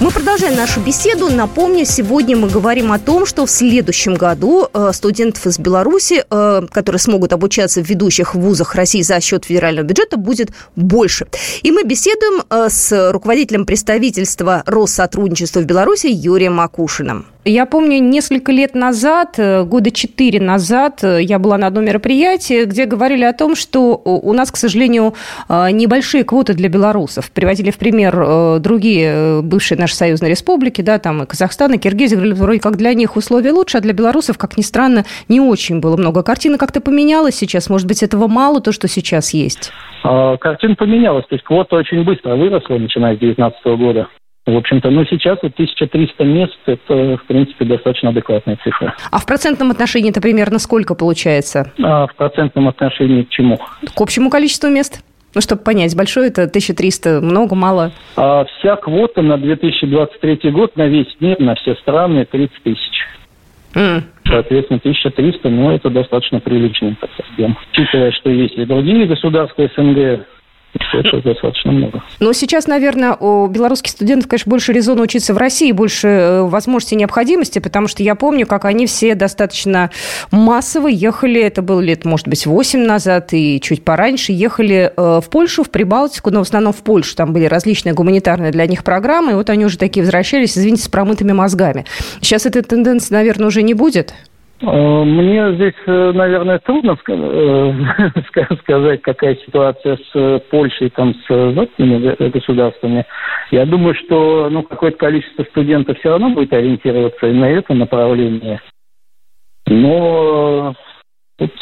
Мы 0.00 0.10
продолжаем 0.10 0.56
нашу 0.56 0.80
беседу. 0.80 1.28
Напомню, 1.28 1.84
сегодня 1.84 2.36
мы 2.36 2.48
говорим 2.48 2.90
о 2.90 2.98
том, 2.98 3.26
что 3.26 3.46
в 3.46 3.50
следующем 3.50 4.14
году 4.14 4.66
э, 4.72 4.90
студентов 4.92 5.46
из 5.46 5.58
Беларуси, 5.58 6.24
э, 6.28 6.62
которые 6.72 6.98
смогут 6.98 7.32
обучаться 7.32 7.84
в 7.84 7.88
ведущих 7.88 8.34
вузах 8.34 8.74
России 8.74 9.02
за 9.02 9.20
счет 9.20 9.44
федерального 9.44 9.84
бюджета, 9.84 10.16
будет 10.16 10.50
больше. 10.74 11.26
И 11.62 11.70
мы 11.70 11.84
беседуем 11.84 12.42
э, 12.48 12.68
с 12.70 13.12
руководителем 13.12 13.66
представительства 13.66 14.64
Россотрудничества 14.66 15.60
в 15.60 15.64
Беларуси 15.64 16.06
Юрием 16.06 16.54
Макушиным. 16.54 17.26
Я 17.46 17.64
помню, 17.64 18.02
несколько 18.02 18.52
лет 18.52 18.74
назад, 18.74 19.38
э, 19.38 19.64
года 19.64 19.90
четыре 19.90 20.40
назад, 20.40 21.02
э, 21.02 21.22
я 21.22 21.38
была 21.38 21.56
на 21.56 21.68
одном 21.68 21.86
мероприятии, 21.86 22.66
где 22.66 22.84
говорили 22.84 23.24
о 23.24 23.32
том, 23.32 23.56
что 23.56 23.96
у 24.04 24.32
нас, 24.34 24.52
к 24.52 24.56
сожалению, 24.56 25.14
э, 25.48 25.70
небольшие 25.70 26.24
квоты 26.24 26.52
для 26.52 26.68
белорусов. 26.68 27.30
Приводили 27.32 27.70
в 27.70 27.78
пример 27.78 28.60
другие 28.60 29.40
бывшие 29.42 29.78
наши 29.78 29.94
союзные 29.94 30.30
республики, 30.30 30.82
да, 30.82 30.98
там 30.98 31.22
и 31.22 31.26
Казахстан, 31.26 31.72
и 31.72 31.78
Киргизия, 31.78 32.18
говорили, 32.18 32.34
вроде 32.34 32.60
как 32.60 32.76
для 32.76 32.92
них 32.92 33.16
условия 33.16 33.52
лучше, 33.52 33.78
а 33.78 33.80
для 33.80 33.94
белорусов, 33.94 34.36
как 34.36 34.58
ни 34.58 34.62
странно, 34.62 35.04
не 35.28 35.40
очень 35.40 35.80
было 35.80 35.96
много. 35.96 36.22
Картина 36.22 36.58
как-то 36.58 36.82
поменялась 36.82 37.36
сейчас, 37.36 37.70
может 37.70 37.88
быть, 37.88 38.02
этого 38.02 38.28
мало, 38.28 38.60
то, 38.60 38.70
что 38.72 38.86
сейчас 38.86 39.32
есть? 39.32 39.72
А, 40.02 40.36
картина 40.36 40.74
поменялась, 40.74 41.24
то 41.26 41.34
есть 41.34 41.44
квота 41.44 41.76
очень 41.76 42.04
быстро 42.04 42.36
выросла, 42.36 42.76
начиная 42.76 43.16
с 43.16 43.18
2019 43.18 43.64
года. 43.78 44.08
В 44.50 44.56
общем-то, 44.56 44.90
ну 44.90 45.04
сейчас 45.04 45.38
вот 45.42 45.52
1300 45.52 46.24
мест– 46.24 46.58
это, 46.66 47.16
в 47.16 47.24
принципе, 47.26 47.64
достаточно 47.64 48.10
адекватная 48.10 48.58
цифра. 48.62 48.94
А 49.10 49.18
в 49.18 49.26
процентном 49.26 49.70
отношении 49.70 50.10
это 50.10 50.20
примерно 50.20 50.58
сколько 50.58 50.94
получается? 50.94 51.72
А 51.82 52.06
в 52.06 52.14
процентном 52.16 52.68
отношении 52.68 53.22
к 53.22 53.28
чему? 53.28 53.58
К 53.58 54.00
общему 54.00 54.28
количеству 54.28 54.68
мест? 54.68 55.04
Ну, 55.34 55.40
чтобы 55.40 55.62
понять, 55.62 55.96
большое 55.96 56.28
это 56.28 56.42
1300, 56.42 57.20
много, 57.20 57.54
мало? 57.54 57.92
А 58.16 58.44
вся 58.44 58.74
квота 58.76 59.22
на 59.22 59.38
2023 59.38 60.50
год 60.50 60.76
на 60.76 60.88
весь 60.88 61.14
мир, 61.20 61.38
на 61.38 61.54
все 61.54 61.76
страны 61.76 62.24
30 62.24 62.62
тысяч. 62.64 63.06
Mm. 63.74 64.02
Соответственно, 64.26 64.80
1300, 64.80 65.48
ну, 65.48 65.70
это 65.70 65.90
достаточно 65.90 66.40
приличный 66.40 66.96
объем. 67.32 67.56
Учитывая, 67.72 68.10
что 68.10 68.30
есть 68.30 68.54
и 68.54 68.64
другие 68.64 69.06
государства 69.06 69.70
СНГ, 69.76 70.26
это 70.92 71.22
достаточно 71.22 71.72
много. 71.72 72.02
Но 72.20 72.32
сейчас, 72.32 72.66
наверное, 72.66 73.14
у 73.14 73.46
белорусских 73.48 73.90
студентов, 73.90 74.28
конечно, 74.28 74.50
больше 74.50 74.72
резона 74.72 75.02
учиться 75.02 75.34
в 75.34 75.36
России, 75.38 75.72
больше 75.72 76.08
э, 76.08 76.42
возможностей 76.42 76.94
и 76.94 76.98
необходимости, 76.98 77.58
потому 77.58 77.88
что 77.88 78.02
я 78.02 78.14
помню, 78.14 78.46
как 78.46 78.64
они 78.64 78.86
все 78.86 79.14
достаточно 79.14 79.90
массово 80.30 80.88
ехали, 80.88 81.40
это 81.40 81.62
было 81.62 81.80
лет, 81.80 82.04
может 82.04 82.28
быть, 82.28 82.46
8 82.46 82.80
назад 82.80 83.32
и 83.32 83.60
чуть 83.60 83.84
пораньше, 83.84 84.32
ехали 84.32 84.92
э, 84.96 85.20
в 85.20 85.28
Польшу, 85.30 85.64
в 85.64 85.70
Прибалтику, 85.70 86.30
но 86.30 86.40
в 86.40 86.42
основном 86.42 86.72
в 86.72 86.82
Польшу. 86.82 87.16
Там 87.16 87.32
были 87.32 87.46
различные 87.46 87.92
гуманитарные 87.92 88.52
для 88.52 88.66
них 88.66 88.84
программы, 88.84 89.32
и 89.32 89.34
вот 89.34 89.50
они 89.50 89.64
уже 89.64 89.78
такие 89.78 90.02
возвращались, 90.02 90.56
извините, 90.56 90.84
с 90.84 90.88
промытыми 90.88 91.32
мозгами. 91.32 91.84
Сейчас 92.20 92.46
этой 92.46 92.62
тенденции, 92.62 93.12
наверное, 93.14 93.48
уже 93.48 93.62
не 93.62 93.74
будет? 93.74 94.14
Э, 94.62 95.04
мне 95.04 95.54
здесь, 95.54 95.74
э, 95.86 96.12
наверное, 96.12 96.58
трудно 96.58 96.96
э, 97.08 97.72
сказать, 98.60 99.00
какая 99.02 99.36
ситуация 99.36 99.98
с 100.12 100.40
Польшей, 100.50 100.90
там, 100.90 101.14
с 101.14 101.52
западными 101.54 102.28
государствами. 102.30 103.06
Я 103.50 103.64
думаю, 103.64 103.94
что 103.94 104.48
ну, 104.50 104.62
какое-то 104.62 104.98
количество 104.98 105.44
студентов 105.44 105.98
все 105.98 106.10
равно 106.10 106.30
будет 106.30 106.52
ориентироваться 106.52 107.26
на 107.26 107.46
это 107.46 107.72
направление. 107.74 108.60
Но 109.66 110.74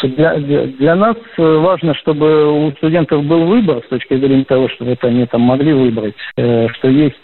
для, 0.03 0.37
для 0.37 0.97
нас 0.97 1.17
важно, 1.37 1.95
чтобы 1.95 2.67
у 2.67 2.73
студентов 2.73 3.25
был 3.25 3.45
выбор 3.45 3.83
с 3.85 3.89
точки 3.89 4.17
зрения 4.17 4.45
того, 4.45 4.69
что 4.71 4.85
вот 4.85 5.03
они 5.05 5.27
там 5.27 5.43
могли 5.43 5.73
выбрать, 5.73 6.17
что 6.35 6.89
есть 6.89 7.15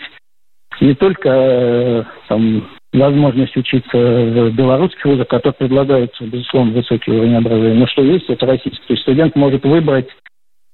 не 0.80 0.94
только 0.94 2.06
там 2.28 2.68
возможность 2.92 3.56
учиться 3.56 3.96
в 3.96 4.50
белорусских 4.50 5.04
вузах, 5.04 5.28
которые 5.28 5.54
предлагаются, 5.54 6.24
безусловно, 6.24 6.72
высокий 6.72 7.10
уровень 7.10 7.36
образования. 7.36 7.80
Но 7.80 7.86
что 7.86 8.02
есть, 8.02 8.28
это 8.28 8.46
российский. 8.46 8.86
То 8.86 8.92
есть 8.92 9.02
студент 9.02 9.34
может 9.36 9.64
выбрать 9.64 10.08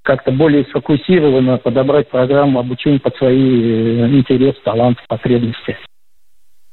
как-то 0.02 0.30
более 0.32 0.64
сфокусированно 0.64 1.58
подобрать 1.58 2.08
программу 2.08 2.60
обучения 2.60 3.00
под 3.00 3.16
свои 3.16 3.62
э, 3.62 4.08
интересы, 4.08 4.58
таланты, 4.64 5.02
потребности. 5.08 5.76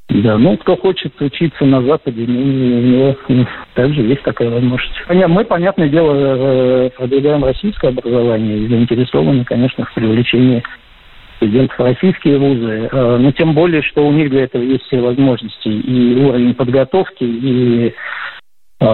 Да, 0.10 0.38
ну, 0.38 0.56
кто 0.58 0.78
хочет 0.78 1.20
учиться 1.22 1.66
на 1.66 1.82
Западе, 1.84 2.24
ну, 2.26 2.40
у 2.40 2.82
него 2.82 3.18
ну, 3.28 3.46
также 3.74 4.02
есть 4.02 4.24
такая 4.24 4.50
возможность. 4.50 4.96
Мы, 5.10 5.44
понятное 5.44 5.90
дело, 5.90 6.14
э, 6.16 6.90
продвигаем 6.92 7.44
российское 7.44 7.90
образование 7.90 8.60
и 8.60 8.68
заинтересованы, 8.68 9.44
конечно, 9.44 9.86
в 9.86 9.94
привлечении 9.94 10.64
студентов 11.38 11.80
российские 11.80 12.38
вузы, 12.38 12.90
э, 12.92 13.18
но 13.18 13.32
тем 13.32 13.54
более, 13.54 13.82
что 13.82 14.06
у 14.06 14.12
них 14.12 14.30
для 14.30 14.44
этого 14.44 14.62
есть 14.62 14.84
все 14.86 15.00
возможности 15.00 15.68
и 15.68 16.16
уровень 16.24 16.54
подготовки, 16.54 17.24
и 17.24 17.94
э, 18.80 18.86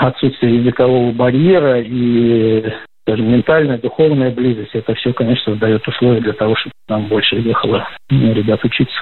отсутствие 0.00 0.56
языкового 0.56 1.12
барьера, 1.12 1.80
и 1.80 2.64
даже 3.06 3.22
ментальная, 3.22 3.78
духовная 3.78 4.30
близость. 4.30 4.74
Это 4.74 4.94
все, 4.94 5.12
конечно, 5.12 5.52
создает 5.52 5.86
условия 5.86 6.20
для 6.20 6.32
того, 6.32 6.56
чтобы 6.56 6.72
нам 6.88 7.06
больше 7.06 7.36
ехало 7.36 7.88
ребят 8.10 8.64
учиться. 8.64 8.96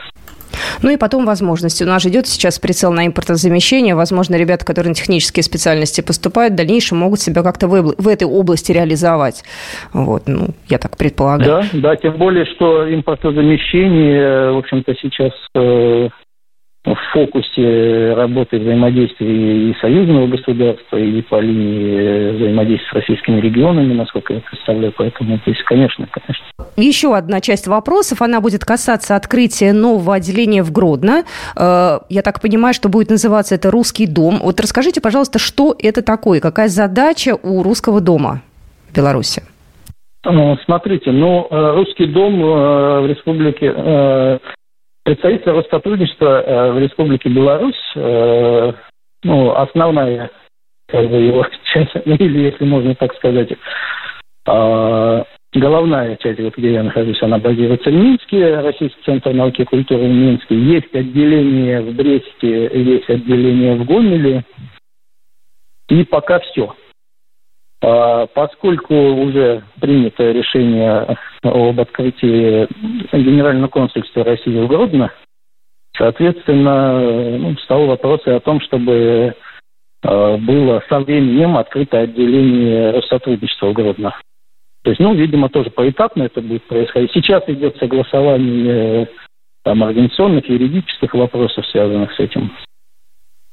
Ну 0.82 0.90
и 0.90 0.96
потом 0.96 1.24
возможности. 1.26 1.84
У 1.84 1.86
нас 1.86 2.02
же 2.02 2.08
идет 2.08 2.26
сейчас 2.26 2.58
прицел 2.58 2.92
на 2.92 3.06
импортозамещение. 3.06 3.94
Возможно, 3.94 4.36
ребята, 4.36 4.64
которые 4.64 4.90
на 4.90 4.94
технические 4.94 5.42
специальности 5.42 6.00
поступают, 6.00 6.54
в 6.54 6.56
дальнейшем 6.56 6.98
могут 6.98 7.20
себя 7.20 7.42
как-то 7.42 7.68
в, 7.68 7.94
в 7.96 8.08
этой 8.08 8.24
области 8.26 8.72
реализовать. 8.72 9.42
Вот, 9.92 10.24
ну, 10.26 10.48
я 10.68 10.78
так 10.78 10.96
предполагаю. 10.96 11.64
Да, 11.72 11.80
да, 11.80 11.96
тем 11.96 12.16
более, 12.16 12.46
что 12.46 12.92
импортозамещение, 12.92 14.52
в 14.52 14.58
общем-то, 14.58 14.94
сейчас 15.00 15.32
э, 15.54 16.08
в 16.84 16.96
фокусе 17.12 18.12
работы 18.14 18.58
взаимодействия 18.58 19.70
и 19.70 19.74
союзного 19.80 20.26
государства, 20.26 20.98
и 20.98 21.22
по 21.22 21.40
линии 21.40 22.36
взаимодействия 22.36 22.90
с 22.90 22.92
российскими 22.92 23.40
регионами, 23.40 23.94
насколько 23.94 24.34
я 24.34 24.40
представляю. 24.40 24.92
Поэтому, 24.96 25.38
то 25.38 25.50
есть, 25.50 25.62
конечно, 25.62 26.06
конечно. 26.10 26.44
Еще 26.76 27.16
одна 27.16 27.40
часть 27.40 27.66
вопросов, 27.66 28.20
она 28.20 28.40
будет 28.42 28.66
касаться 28.66 29.16
открытия 29.16 29.72
нового 29.72 30.14
отделения 30.14 30.62
в 30.62 30.72
Гродно. 30.72 31.24
Э, 31.56 32.00
я 32.10 32.22
так 32.22 32.42
понимаю, 32.42 32.74
что 32.74 32.90
будет 32.90 33.08
называться 33.08 33.54
это 33.54 33.70
«Русский 33.70 34.06
дом». 34.06 34.40
Вот 34.42 34.60
расскажите, 34.60 35.00
пожалуйста, 35.00 35.38
что 35.38 35.74
это 35.78 36.02
такое, 36.02 36.40
какая 36.40 36.68
задача 36.68 37.34
у 37.42 37.62
Русского 37.62 38.02
дома 38.02 38.42
в 38.90 38.96
Беларуси? 38.96 39.42
Ну, 40.26 40.58
смотрите, 40.66 41.12
ну, 41.12 41.46
э, 41.50 41.72
Русский 41.76 42.06
дом 42.06 42.42
э, 42.42 43.00
в 43.00 43.06
республике 43.06 43.72
Представительство 45.04 45.52
Россотрудничества 45.52 46.42
э, 46.42 46.72
в 46.72 46.78
Республике 46.78 47.28
Беларусь, 47.28 47.92
э, 47.94 48.72
ну, 49.22 49.54
основная 49.54 50.30
как 50.88 51.08
бы, 51.10 51.16
его 51.16 51.46
часть, 51.72 51.94
ну, 52.06 52.14
или, 52.14 52.44
если 52.50 52.64
можно 52.64 52.94
так 52.94 53.14
сказать, 53.16 53.52
э, 53.52 55.24
головная 55.52 56.16
часть, 56.16 56.40
вот, 56.40 56.56
где 56.56 56.72
я 56.72 56.82
нахожусь, 56.82 57.22
она 57.22 57.38
базируется 57.38 57.90
в 57.90 57.94
Минске, 57.94 58.60
Российский 58.60 59.02
центр 59.04 59.32
науки 59.32 59.60
и 59.60 59.66
культуры 59.66 60.04
в 60.04 60.10
Минске. 60.10 60.58
Есть 60.58 60.94
отделение 60.94 61.82
в 61.82 61.94
Бресте, 61.94 62.70
есть 62.72 63.08
отделение 63.10 63.76
в 63.76 63.84
Гомеле. 63.84 64.44
И 65.90 66.02
пока 66.04 66.40
все. 66.40 66.74
А, 67.86 68.26
поскольку 68.28 68.94
уже 68.94 69.62
принято 69.78 70.30
решение 70.30 71.18
об 71.42 71.78
открытии 71.78 72.66
Генерального 73.12 73.68
консульства 73.68 74.24
России 74.24 74.58
в 74.58 74.68
Гродно, 74.68 75.12
соответственно, 75.94 77.38
ну, 77.38 77.56
стал 77.58 77.86
вопрос 77.86 78.26
о 78.26 78.40
том, 78.40 78.62
чтобы 78.62 79.34
а, 80.02 80.38
было 80.38 80.82
со 80.88 81.00
временем 81.00 81.58
открыто 81.58 82.00
отделение 82.00 82.90
Россотрудничества 82.92 83.66
в 83.66 83.74
Гродно. 83.74 84.14
То 84.82 84.90
есть, 84.90 85.00
ну, 85.00 85.14
видимо, 85.14 85.50
тоже 85.50 85.68
поэтапно 85.68 86.22
это 86.22 86.40
будет 86.40 86.62
происходить. 86.64 87.12
Сейчас 87.12 87.42
идет 87.48 87.76
согласование 87.76 89.10
там, 89.62 89.82
организационных, 89.82 90.48
юридических 90.48 91.12
вопросов, 91.12 91.66
связанных 91.66 92.14
с 92.14 92.18
этим. 92.18 92.50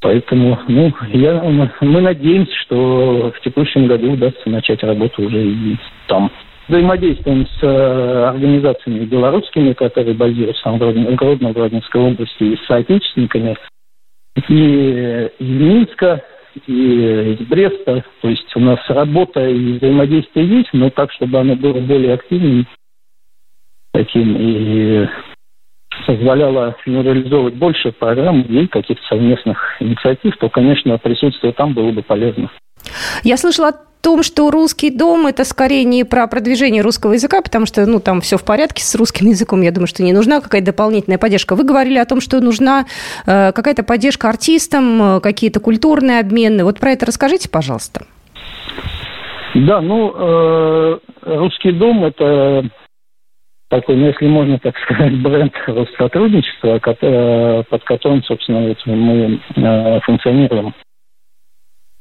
Поэтому 0.01 0.60
ну, 0.67 0.91
я, 1.13 1.41
мы 1.43 2.01
надеемся, 2.01 2.53
что 2.63 3.31
в 3.36 3.41
текущем 3.43 3.88
году 3.88 4.13
удастся 4.13 4.50
начать 4.50 4.84
работу 4.84 5.24
уже 5.24 5.46
и 5.46 5.77
там. 6.08 6.31
Взаимодействуем 6.67 7.46
с 7.46 7.63
э, 7.63 8.25
организациями 8.29 9.05
белорусскими, 9.05 9.74
которые 9.74 10.15
базируются 10.15 10.70
в 10.70 10.77
Гродно, 10.77 11.50
в 11.50 11.53
Гродненской 11.53 12.01
области, 12.01 12.43
и 12.43 12.55
с 12.55 12.65
соотечественниками 12.65 13.58
и 14.48 15.29
из 15.39 15.48
Минска, 15.48 16.24
и 16.65 17.38
из 17.39 17.48
Бреста. 17.48 18.03
То 18.22 18.29
есть 18.29 18.55
у 18.55 18.60
нас 18.60 18.79
работа 18.89 19.48
и 19.48 19.77
взаимодействие 19.77 20.48
есть, 20.48 20.70
но 20.74 20.89
так, 20.89 21.12
чтобы 21.12 21.39
оно 21.39 21.55
было 21.55 21.79
более 21.79 22.13
активным 22.13 22.65
таким 23.91 24.36
и 24.39 25.08
позволяло 26.05 26.75
ну, 26.86 27.01
реализовывать 27.01 27.55
больше 27.55 27.91
программ 27.91 28.41
и 28.41 28.67
каких-то 28.67 29.03
совместных 29.08 29.58
инициатив, 29.79 30.36
то, 30.38 30.50
конечно, 30.50 30.98
присутствие 30.98 31.53
там 31.53 31.74
было 31.74 31.91
бы 31.91 32.01
полезно. 32.01 32.50
Я 33.24 33.38
слышала 33.38 33.70
о 33.70 33.74
том, 34.01 34.24
что 34.24 34.50
русский 34.50 34.89
дом 34.89 35.27
это 35.27 35.43
скорее 35.43 35.84
не 35.84 36.03
про 36.03 36.27
продвижение 36.27 36.81
русского 36.81 37.13
языка, 37.13 37.41
потому 37.41 37.65
что 37.65 37.86
ну, 37.86 38.00
там 38.00 38.22
все 38.22 38.38
в 38.38 38.43
порядке 38.43 38.84
с 38.84 38.96
русским 38.96 39.27
языком. 39.27 39.62
Я 39.62 39.72
думаю, 39.72 39.88
что 39.88 40.03
не 40.03 40.13
нужна 40.13 40.41
какая-то 40.41 40.67
дополнительная 40.67 41.20
поддержка. 41.20 41.55
Вы 41.55 41.63
говорили 41.63 41.98
о 41.98 42.05
том, 42.05 42.20
что 42.20 42.39
нужна 42.41 42.86
э, 43.25 43.51
какая-то 43.51 43.84
поддержка 43.84 44.29
артистам, 44.29 45.17
э, 45.17 45.20
какие-то 45.20 45.60
культурные 45.60 46.20
обмены. 46.20 46.63
Вот 46.63 46.79
про 46.79 46.91
это 46.91 47.05
расскажите, 47.05 47.50
пожалуйста. 47.50 48.05
Да, 49.53 49.81
ну, 49.81 50.13
э, 50.15 51.00
русский 51.24 51.72
дом 51.72 52.05
это 52.05 52.70
такой, 53.71 53.95
ну, 53.95 54.07
если 54.07 54.27
можно 54.27 54.59
так 54.59 54.77
сказать, 54.77 55.13
бренд 55.23 55.53
сотрудничества, 55.97 56.77
под 56.79 57.83
которым, 57.85 58.23
собственно, 58.23 58.67
вот 58.67 58.77
мы 58.85 59.39
э, 59.55 59.99
функционируем. 60.01 60.73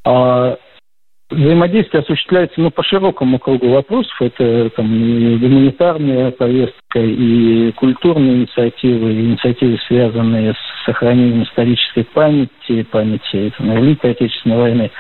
А 0.05 0.59
взаимодействие 1.31 2.03
осуществляется 2.03 2.61
ну, 2.61 2.71
по 2.71 2.83
широкому 2.83 3.39
кругу 3.39 3.69
вопросов. 3.69 4.15
Это 4.21 4.71
там, 4.71 4.93
и 4.93 5.37
гуманитарная 5.37 6.33
повестка, 6.33 6.99
и 6.99 7.71
культурные 7.73 8.39
инициативы, 8.39 9.13
и 9.13 9.21
инициативы, 9.27 9.79
связанные 9.87 10.55
с 10.55 10.85
сохранением 10.87 11.45
исторической 11.45 12.03
памяти, 12.03 12.83
памяти 12.91 13.53
там, 13.57 13.71
Великой 13.77 14.13
Отечественной 14.13 14.57
войны, 14.57 14.91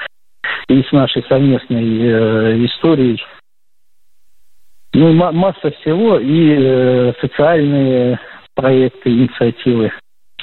и 0.68 0.82
с 0.82 0.92
нашей 0.92 1.24
совместной 1.24 1.98
э, 1.98 2.64
историей 2.66 3.20
ну, 4.92 5.12
масса 5.12 5.70
всего 5.80 6.18
и 6.18 6.56
э, 6.58 7.12
социальные 7.20 8.18
проекты, 8.54 9.10
инициативы. 9.10 9.92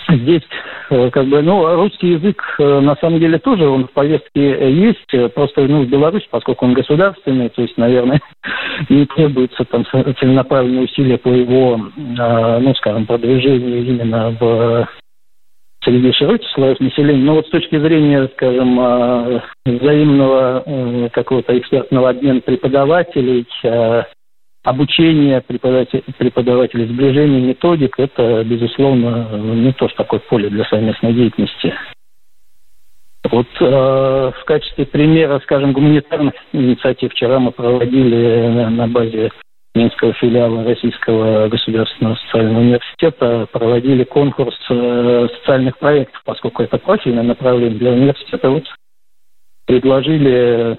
Здесь, 0.09 0.43
э, 0.89 1.09
как 1.09 1.25
бы, 1.25 1.41
ну, 1.41 1.75
русский 1.75 2.13
язык, 2.13 2.41
э, 2.59 2.79
на 2.79 2.95
самом 2.95 3.19
деле, 3.19 3.39
тоже 3.39 3.67
он 3.67 3.87
в 3.87 3.91
повестке 3.91 4.71
есть, 4.71 5.13
э, 5.13 5.27
просто, 5.27 5.67
ну, 5.67 5.83
в 5.83 5.89
Беларуси, 5.89 6.25
поскольку 6.31 6.65
он 6.65 6.73
государственный, 6.73 7.49
то 7.49 7.61
есть, 7.61 7.77
наверное, 7.77 8.21
не 8.89 9.05
требуется 9.05 9.65
там 9.65 9.85
целенаправленные 9.85 10.85
усилия 10.85 11.17
по 11.17 11.27
его, 11.27 11.75
э, 11.97 12.59
ну, 12.59 12.73
скажем, 12.75 13.05
продвижению 13.05 13.85
именно 13.85 14.35
в 14.39 14.87
среди 15.83 16.11
широких 16.13 16.49
слоев 16.51 16.79
населения. 16.79 17.23
Но 17.23 17.35
вот 17.35 17.47
с 17.47 17.49
точки 17.49 17.77
зрения, 17.77 18.29
скажем, 18.35 18.79
э, 18.79 19.41
взаимного 19.65 21.09
какого-то 21.13 21.57
экспертного 21.57 22.09
обмена 22.09 22.41
преподавателей, 22.41 23.45
обучение 24.67 25.39
преподавателей, 25.39 26.03
преподавателей, 26.17 26.87
сближение 26.87 27.41
методик– 27.41 27.95
это, 27.97 28.43
безусловно, 28.43 29.29
не 29.55 29.71
то, 29.71 29.87
что 29.87 29.99
такое 30.03 30.19
поле 30.19 30.49
для 30.49 30.65
совместной 30.65 31.13
деятельности. 31.13 31.73
Вот 33.31 33.47
э, 33.61 33.65
в 33.65 34.43
качестве 34.45 34.85
примера, 34.85 35.39
скажем, 35.39 35.71
гуманитарных 35.71 36.33
инициатив 36.51 37.13
вчера 37.13 37.39
мы 37.39 37.51
проводили 37.51 38.67
на, 38.69 38.87
базе 38.87 39.31
Минского 39.73 40.11
филиала 40.13 40.65
Российского 40.65 41.47
государственного 41.47 42.15
социального 42.15 42.59
университета 42.59 43.47
проводили 43.51 44.03
конкурс 44.03 44.57
э, 44.69 45.27
социальных 45.39 45.77
проектов, 45.77 46.21
поскольку 46.25 46.63
это 46.63 46.77
профильное 46.77 47.23
направление 47.23 47.79
для 47.79 47.91
университета. 47.91 48.49
Вот 48.49 48.65
предложили 49.65 50.77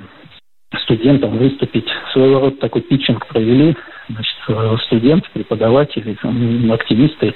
студентам 0.83 1.39
выступить. 1.39 1.87
Своего 2.13 2.41
рода 2.41 2.57
такой 2.57 2.83
питчинг 2.83 3.27
провели. 3.27 3.77
Значит, 4.09 4.83
студенты, 4.87 5.29
преподаватели, 5.33 6.17
там, 6.23 6.73
активисты 6.73 7.35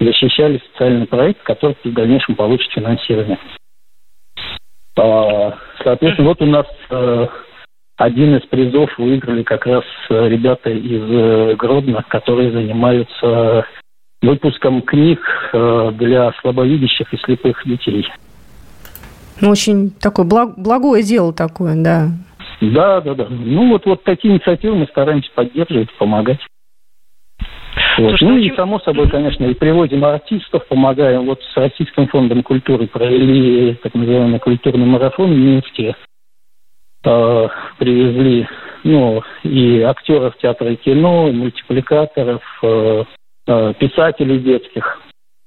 защищали 0.00 0.60
социальный 0.72 1.06
проект, 1.06 1.42
который 1.42 1.76
в 1.84 1.92
дальнейшем 1.92 2.34
получит 2.34 2.70
финансирование. 2.72 3.38
А, 4.98 5.56
соответственно, 5.82 6.28
вот 6.28 6.42
у 6.42 6.46
нас 6.46 6.66
э, 6.90 7.26
один 7.96 8.36
из 8.36 8.46
призов 8.46 8.90
выиграли 8.98 9.42
как 9.42 9.64
раз 9.66 9.84
ребята 10.10 10.70
из 10.70 11.02
э, 11.02 11.54
Гродно, 11.56 12.04
которые 12.08 12.52
занимаются 12.52 13.64
выпуском 14.20 14.82
книг 14.82 15.20
э, 15.52 15.90
для 15.94 16.32
слабовидящих 16.40 17.12
и 17.12 17.16
слепых 17.18 17.62
детей. 17.64 18.06
Ну, 19.40 19.50
очень 19.50 19.90
такое 19.90 20.24
благ, 20.26 20.54
благое 20.56 21.02
дело 21.02 21.32
такое, 21.32 21.74
да. 21.74 22.08
Да, 22.62 23.00
да, 23.00 23.14
да. 23.14 23.26
Ну, 23.28 23.70
вот, 23.70 23.84
вот 23.86 24.04
такие 24.04 24.32
инициативы 24.32 24.76
мы 24.76 24.86
стараемся 24.86 25.28
поддерживать, 25.34 25.92
помогать. 25.98 26.38
Вот. 27.98 28.10
Слушай, 28.10 28.24
ну, 28.24 28.30
ну 28.30 28.36
и, 28.36 28.54
само 28.54 28.78
собой, 28.78 29.10
конечно, 29.10 29.44
и 29.44 29.54
приводим 29.54 30.04
артистов, 30.04 30.66
помогаем. 30.68 31.26
Вот 31.26 31.42
с 31.42 31.56
Российским 31.56 32.06
фондом 32.06 32.44
культуры 32.44 32.86
провели 32.86 33.74
так 33.82 33.94
называемый 33.94 34.38
культурный 34.38 34.86
марафон 34.86 35.32
в 35.32 35.36
Минске. 35.36 35.96
Э, 37.04 37.48
привезли 37.78 38.46
ну, 38.84 39.22
и 39.42 39.80
актеров 39.80 40.36
театра 40.38 40.70
и 40.70 40.76
кино, 40.76 41.28
и 41.28 41.32
мультипликаторов, 41.32 42.42
э, 42.62 43.04
э, 43.48 43.74
писателей 43.80 44.38
детских. 44.38 45.00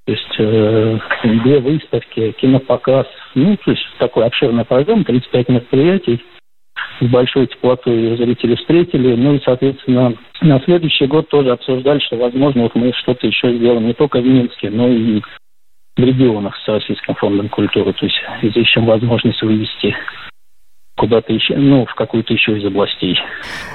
То 0.05 0.11
есть 0.11 0.35
э, 0.39 0.99
две 1.23 1.59
выставки, 1.59 2.31
кинопоказ. 2.33 3.07
Ну, 3.35 3.55
то 3.55 3.71
есть 3.71 3.85
такой 3.99 4.25
обширная 4.25 4.65
программа, 4.65 5.05
35 5.05 5.47
мероприятий 5.49 6.21
с 6.99 7.05
большой 7.05 7.47
теплотой 7.47 8.15
зрители 8.17 8.55
встретили. 8.55 9.15
Ну 9.15 9.35
и, 9.35 9.41
соответственно, 9.43 10.13
на 10.41 10.59
следующий 10.61 11.05
год 11.07 11.29
тоже 11.29 11.51
обсуждали, 11.51 11.99
что, 11.99 12.17
возможно, 12.17 12.63
вот 12.63 12.75
мы 12.75 12.93
что-то 12.93 13.27
еще 13.27 13.55
сделаем 13.55 13.87
не 13.87 13.93
только 13.93 14.21
в 14.21 14.25
Минске, 14.25 14.69
но 14.69 14.87
и 14.87 15.21
в 15.97 15.99
регионах 15.99 16.55
с 16.57 16.67
Российским 16.67 17.15
фондом 17.15 17.49
культуры. 17.49 17.93
То 17.93 18.05
есть 18.05 18.21
здесь 18.41 18.67
еще 18.67 18.81
возможность 18.81 19.41
вывести 19.41 19.95
куда-то 20.95 21.33
еще, 21.33 21.55
ну, 21.55 21.85
в 21.85 21.93
какую-то 21.95 22.33
еще 22.33 22.57
из 22.57 22.65
областей. 22.65 23.17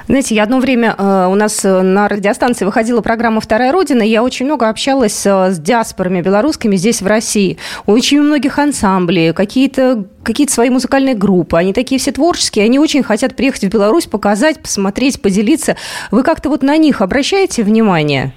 Знаете, 0.06 0.34
я 0.34 0.42
одно 0.42 0.58
время 0.58 0.94
э, 0.96 1.26
у 1.30 1.34
нас 1.34 1.64
э, 1.64 1.82
на 1.82 2.08
радиостанции 2.08 2.64
выходила 2.64 3.02
программа 3.02 3.40
«Вторая 3.40 3.72
Родина», 3.72 4.02
и 4.02 4.08
я 4.08 4.22
очень 4.22 4.46
много 4.46 4.68
общалась 4.68 5.26
э, 5.26 5.50
с 5.50 5.58
диаспорами 5.58 6.22
белорусскими 6.22 6.76
здесь, 6.76 7.02
в 7.02 7.06
России. 7.06 7.58
Очень 7.86 8.22
многих 8.22 8.58
ансамблей, 8.58 9.34
какие-то 9.34 10.06
какие 10.24 10.46
свои 10.46 10.70
музыкальные 10.70 11.14
группы. 11.14 11.56
Они 11.56 11.72
такие 11.72 11.98
все 11.98 12.12
творческие, 12.12 12.64
они 12.64 12.78
очень 12.78 13.02
хотят 13.02 13.36
приехать 13.36 13.64
в 13.64 13.72
Беларусь, 13.72 14.06
показать, 14.06 14.60
посмотреть, 14.60 15.20
поделиться. 15.22 15.76
Вы 16.10 16.22
как-то 16.22 16.48
вот 16.48 16.62
на 16.62 16.76
них 16.76 17.00
обращаете 17.00 17.62
внимание? 17.62 18.32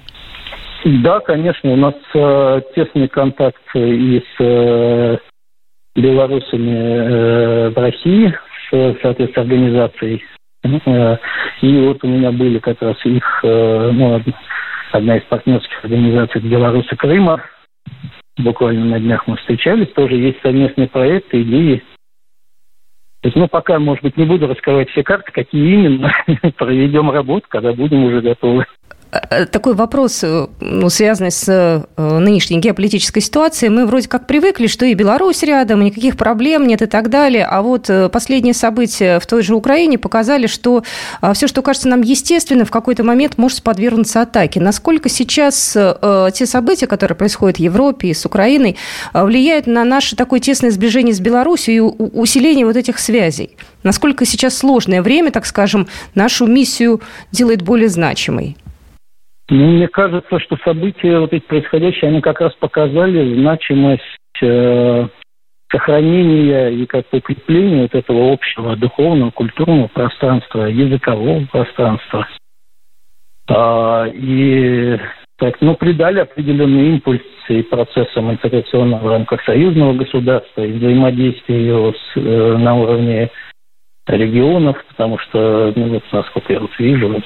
Да, 0.84 1.20
конечно, 1.20 1.72
у 1.72 1.76
нас 1.76 1.94
э, 2.14 2.60
тесный 2.74 3.08
контакт 3.08 3.60
и 3.74 4.22
с 4.36 4.40
э, 4.40 5.16
белорусами 5.96 6.76
э, 6.76 7.70
в 7.70 7.78
России, 7.78 8.34
с, 8.70 8.96
соответственно, 9.02 9.42
организацией. 9.42 10.24
Э, 10.64 11.16
и 11.60 11.80
вот 11.80 12.02
у 12.02 12.08
меня 12.08 12.32
были 12.32 12.58
как 12.58 12.80
раз 12.82 12.96
их, 13.04 13.40
э, 13.42 13.90
ну, 13.92 14.20
одна 14.92 15.16
из 15.16 15.22
партнерских 15.24 15.84
организаций 15.84 16.40
Беларуси 16.40 16.94
Крыма. 16.96 17.42
Буквально 18.38 18.84
на 18.84 19.00
днях 19.00 19.26
мы 19.26 19.36
встречались, 19.36 19.92
тоже 19.92 20.16
есть 20.16 20.40
совместные 20.42 20.88
проекты, 20.88 21.42
идеи. 21.42 21.82
То 23.20 23.28
есть, 23.28 23.36
ну, 23.36 23.48
пока, 23.48 23.78
может 23.78 24.02
быть, 24.02 24.16
не 24.16 24.26
буду 24.26 24.46
раскрывать 24.46 24.90
все 24.90 25.02
карты, 25.02 25.32
какие 25.32 25.74
именно, 25.74 26.12
проведем 26.58 27.10
работу, 27.10 27.46
когда 27.48 27.72
будем 27.72 28.04
уже 28.04 28.20
готовы. 28.20 28.66
Э, 29.14 29.46
такой 29.46 29.74
вопрос, 29.74 30.20
э, 30.22 30.46
ну, 30.60 30.90
связанный 30.90 31.30
с 31.30 31.44
э, 31.48 31.82
нынешней 31.96 32.58
геополитической 32.58 33.20
ситуацией. 33.20 33.70
Мы 33.70 33.86
вроде 33.86 34.08
как 34.08 34.26
привыкли, 34.26 34.66
что 34.66 34.84
и 34.86 34.94
Беларусь 34.94 35.42
рядом, 35.42 35.84
никаких 35.84 36.16
проблем 36.16 36.66
нет 36.66 36.82
и 36.82 36.86
так 36.86 37.10
далее. 37.10 37.44
А 37.44 37.62
вот 37.62 37.90
последние 38.10 38.54
события 38.54 39.20
в 39.20 39.26
той 39.26 39.42
же 39.42 39.54
Украине 39.54 39.98
показали, 39.98 40.46
что 40.46 40.82
все, 41.34 41.46
что 41.46 41.62
кажется 41.62 41.88
нам 41.88 42.02
естественным, 42.02 42.66
в 42.66 42.70
какой-то 42.70 43.04
момент 43.04 43.38
может 43.38 43.62
подвергнуться 43.62 44.22
атаке. 44.22 44.60
Насколько 44.60 45.08
сейчас 45.08 45.76
те 46.34 46.46
события, 46.46 46.86
которые 46.86 47.16
происходят 47.16 47.58
в 47.58 47.60
Европе 47.60 48.08
и 48.08 48.14
с 48.14 48.24
Украиной, 48.24 48.76
влияют 49.12 49.66
на 49.66 49.84
наше 49.84 50.16
такое 50.16 50.40
тесное 50.40 50.70
сближение 50.70 51.14
с 51.14 51.20
Беларусью 51.20 51.74
и 51.74 51.80
усиление 51.80 52.66
вот 52.66 52.76
этих 52.76 52.98
связей? 52.98 53.56
Насколько 53.82 54.24
сейчас 54.24 54.56
сложное 54.56 55.02
время, 55.02 55.30
так 55.30 55.46
скажем, 55.46 55.88
нашу 56.14 56.46
миссию 56.46 57.00
делает 57.32 57.62
более 57.62 57.88
значимой? 57.88 58.56
Ну, 59.50 59.72
мне 59.72 59.88
кажется, 59.88 60.40
что 60.40 60.56
события 60.64 61.18
вот 61.18 61.32
эти 61.32 61.44
происходящие, 61.44 62.08
они 62.10 62.20
как 62.20 62.40
раз 62.40 62.54
показали 62.54 63.34
значимость 63.34 64.02
э, 64.42 65.08
сохранения 65.70 66.68
и 66.68 66.86
как 66.86 67.04
укрепления 67.12 67.82
вот 67.82 67.94
этого 67.94 68.32
общего 68.32 68.76
духовного, 68.76 69.30
культурного 69.30 69.88
пространства, 69.88 70.64
языкового 70.64 71.44
пространства. 71.46 72.26
А, 73.48 74.06
и 74.06 74.98
так, 75.36 75.60
ну, 75.60 75.74
придали 75.74 76.20
определенный 76.20 76.90
импульс 76.90 77.20
и 77.48 77.62
процессам 77.62 78.30
интеграционного 78.30 79.02
в 79.02 79.10
рамках 79.10 79.42
союзного 79.44 79.92
государства, 79.92 80.62
и 80.62 80.72
взаимодействия 80.72 81.66
его 81.66 81.92
с, 81.92 82.16
э, 82.16 82.56
на 82.56 82.76
уровне 82.76 83.30
регионов, 84.06 84.82
потому 84.88 85.18
что, 85.18 85.72
ну, 85.74 85.88
вот, 85.88 86.02
насколько 86.12 86.52
я 86.52 86.60
вот 86.60 86.70
вижу, 86.78 87.22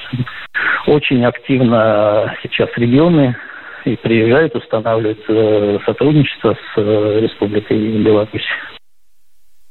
очень 0.86 1.24
активно 1.24 2.36
сейчас 2.42 2.68
регионы 2.76 3.36
и 3.84 3.96
приезжают, 3.96 4.54
устанавливают 4.54 5.22
э, 5.28 5.78
сотрудничество 5.84 6.54
с 6.54 6.78
э, 6.78 7.20
Республикой 7.20 8.02
Беларусь, 8.02 8.46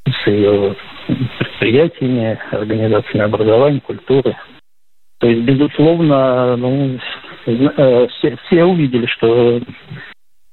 с 0.06 0.26
ее 0.26 0.76
предприятиями, 1.38 2.38
организациями 2.50 3.24
образования, 3.24 3.80
культуры. 3.80 4.36
То 5.20 5.26
есть, 5.28 5.42
безусловно, 5.42 6.56
ну, 6.56 6.98
э, 7.46 8.06
все, 8.08 8.36
все 8.46 8.64
увидели, 8.64 9.06
что 9.06 9.60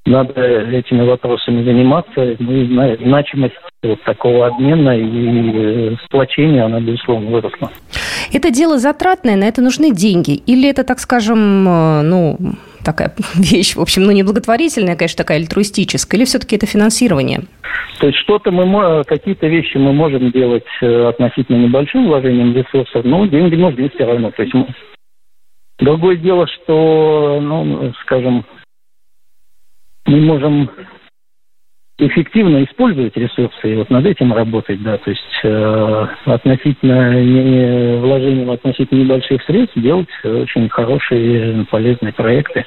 надо 0.05 0.41
этими 0.41 1.01
вопросами 1.01 1.63
заниматься. 1.63 2.35
Ну, 2.39 2.95
значимость 2.97 3.55
вот 3.83 4.01
такого 4.03 4.47
обмена 4.47 4.97
и 4.97 5.95
сплочения, 6.05 6.65
она, 6.65 6.79
безусловно, 6.79 7.29
выросла. 7.31 7.71
Это 8.33 8.51
дело 8.51 8.77
затратное, 8.77 9.35
на 9.35 9.45
это 9.45 9.61
нужны 9.61 9.93
деньги? 9.93 10.35
Или 10.35 10.69
это, 10.69 10.83
так 10.83 10.99
скажем, 10.99 11.67
э, 11.67 12.01
ну, 12.03 12.37
такая 12.83 13.13
вещь, 13.35 13.75
в 13.75 13.81
общем, 13.81 14.03
ну, 14.03 14.11
не 14.11 14.23
благотворительная, 14.23 14.95
конечно, 14.95 15.17
такая 15.17 15.39
альтруистическая, 15.39 16.19
или 16.19 16.25
все-таки 16.25 16.55
это 16.55 16.65
финансирование? 16.65 17.41
То 17.99 18.07
есть 18.07 18.19
что-то 18.19 18.51
мы, 18.51 19.03
какие-то 19.05 19.47
вещи 19.47 19.77
мы 19.77 19.93
можем 19.93 20.31
делать 20.31 20.65
э, 20.81 21.07
относительно 21.07 21.57
небольшим 21.57 22.07
вложением 22.07 22.55
ресурсов, 22.55 23.03
но 23.03 23.25
деньги 23.25 23.55
нужны 23.55 23.89
все 23.89 24.05
равно. 24.05 24.31
То 24.31 24.43
есть 24.43 24.53
Другое 25.79 26.15
дело, 26.15 26.47
что, 26.47 27.39
ну, 27.41 27.91
скажем, 28.01 28.45
мы 30.05 30.21
можем 30.21 30.69
эффективно 31.97 32.63
использовать 32.63 33.15
ресурсы 33.15 33.73
и 33.73 33.75
вот 33.75 33.89
над 33.89 34.05
этим 34.05 34.33
работать, 34.33 34.81
да, 34.83 34.97
то 34.97 35.09
есть 35.09 35.21
э, 35.43 36.07
относительно 36.25 37.21
не, 37.21 37.97
вложением 37.99 38.51
относительно 38.51 39.03
небольших 39.03 39.41
средств 39.43 39.77
делать 39.77 40.09
очень 40.23 40.67
хорошие 40.69 41.65
полезные 41.71 42.11
проекты. 42.11 42.65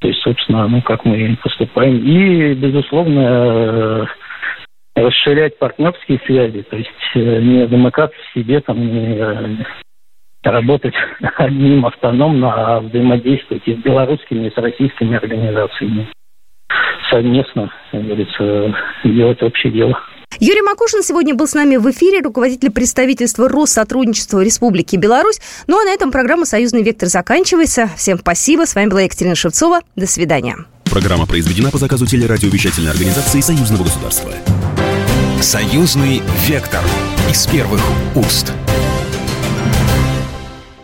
То 0.00 0.08
есть, 0.08 0.20
собственно, 0.22 0.68
ну, 0.68 0.82
как 0.82 1.04
мы 1.04 1.38
поступаем. 1.42 1.98
И, 1.98 2.54
безусловно, 2.54 3.20
э, 3.20 4.06
расширять 4.96 5.58
партнерские 5.58 6.20
связи, 6.26 6.62
то 6.62 6.76
есть 6.76 6.90
э, 7.14 7.40
не 7.40 7.66
замыкаться 7.68 8.18
в 8.18 8.34
себе, 8.34 8.60
там, 8.60 8.78
не 8.78 9.16
э, 9.16 9.56
работать 10.42 10.94
одним 11.36 11.86
автономно, 11.86 12.52
а 12.52 12.80
взаимодействовать 12.80 13.66
и 13.66 13.74
с 13.74 13.78
белорусскими, 13.78 14.48
и 14.48 14.50
с 14.50 14.56
российскими 14.56 15.16
организациями 15.16 16.08
совместно, 17.10 17.70
как 17.92 18.04
говорится, 18.04 18.74
делать 19.04 19.42
общее 19.42 19.72
дело. 19.72 19.98
Юрий 20.38 20.62
Макушин 20.62 21.02
сегодня 21.02 21.34
был 21.34 21.46
с 21.46 21.54
нами 21.54 21.76
в 21.76 21.90
эфире, 21.90 22.20
руководитель 22.20 22.70
представительства 22.70 23.48
Россотрудничества 23.48 24.42
Республики 24.42 24.96
Беларусь. 24.96 25.40
Ну 25.66 25.80
а 25.80 25.84
на 25.84 25.90
этом 25.90 26.10
программа 26.10 26.44
«Союзный 26.44 26.82
вектор» 26.82 27.08
заканчивается. 27.08 27.88
Всем 27.96 28.18
спасибо. 28.18 28.66
С 28.66 28.74
вами 28.74 28.88
была 28.88 29.02
Екатерина 29.02 29.34
Шевцова. 29.34 29.80
До 29.94 30.06
свидания. 30.06 30.56
Программа 30.84 31.26
произведена 31.26 31.70
по 31.70 31.78
заказу 31.78 32.06
телерадиовещательной 32.06 32.90
организации 32.90 33.40
Союзного 33.40 33.84
государства. 33.84 34.32
«Союзный 35.40 36.22
вектор» 36.46 36.82
из 37.30 37.46
первых 37.46 37.80
уст. 38.14 38.52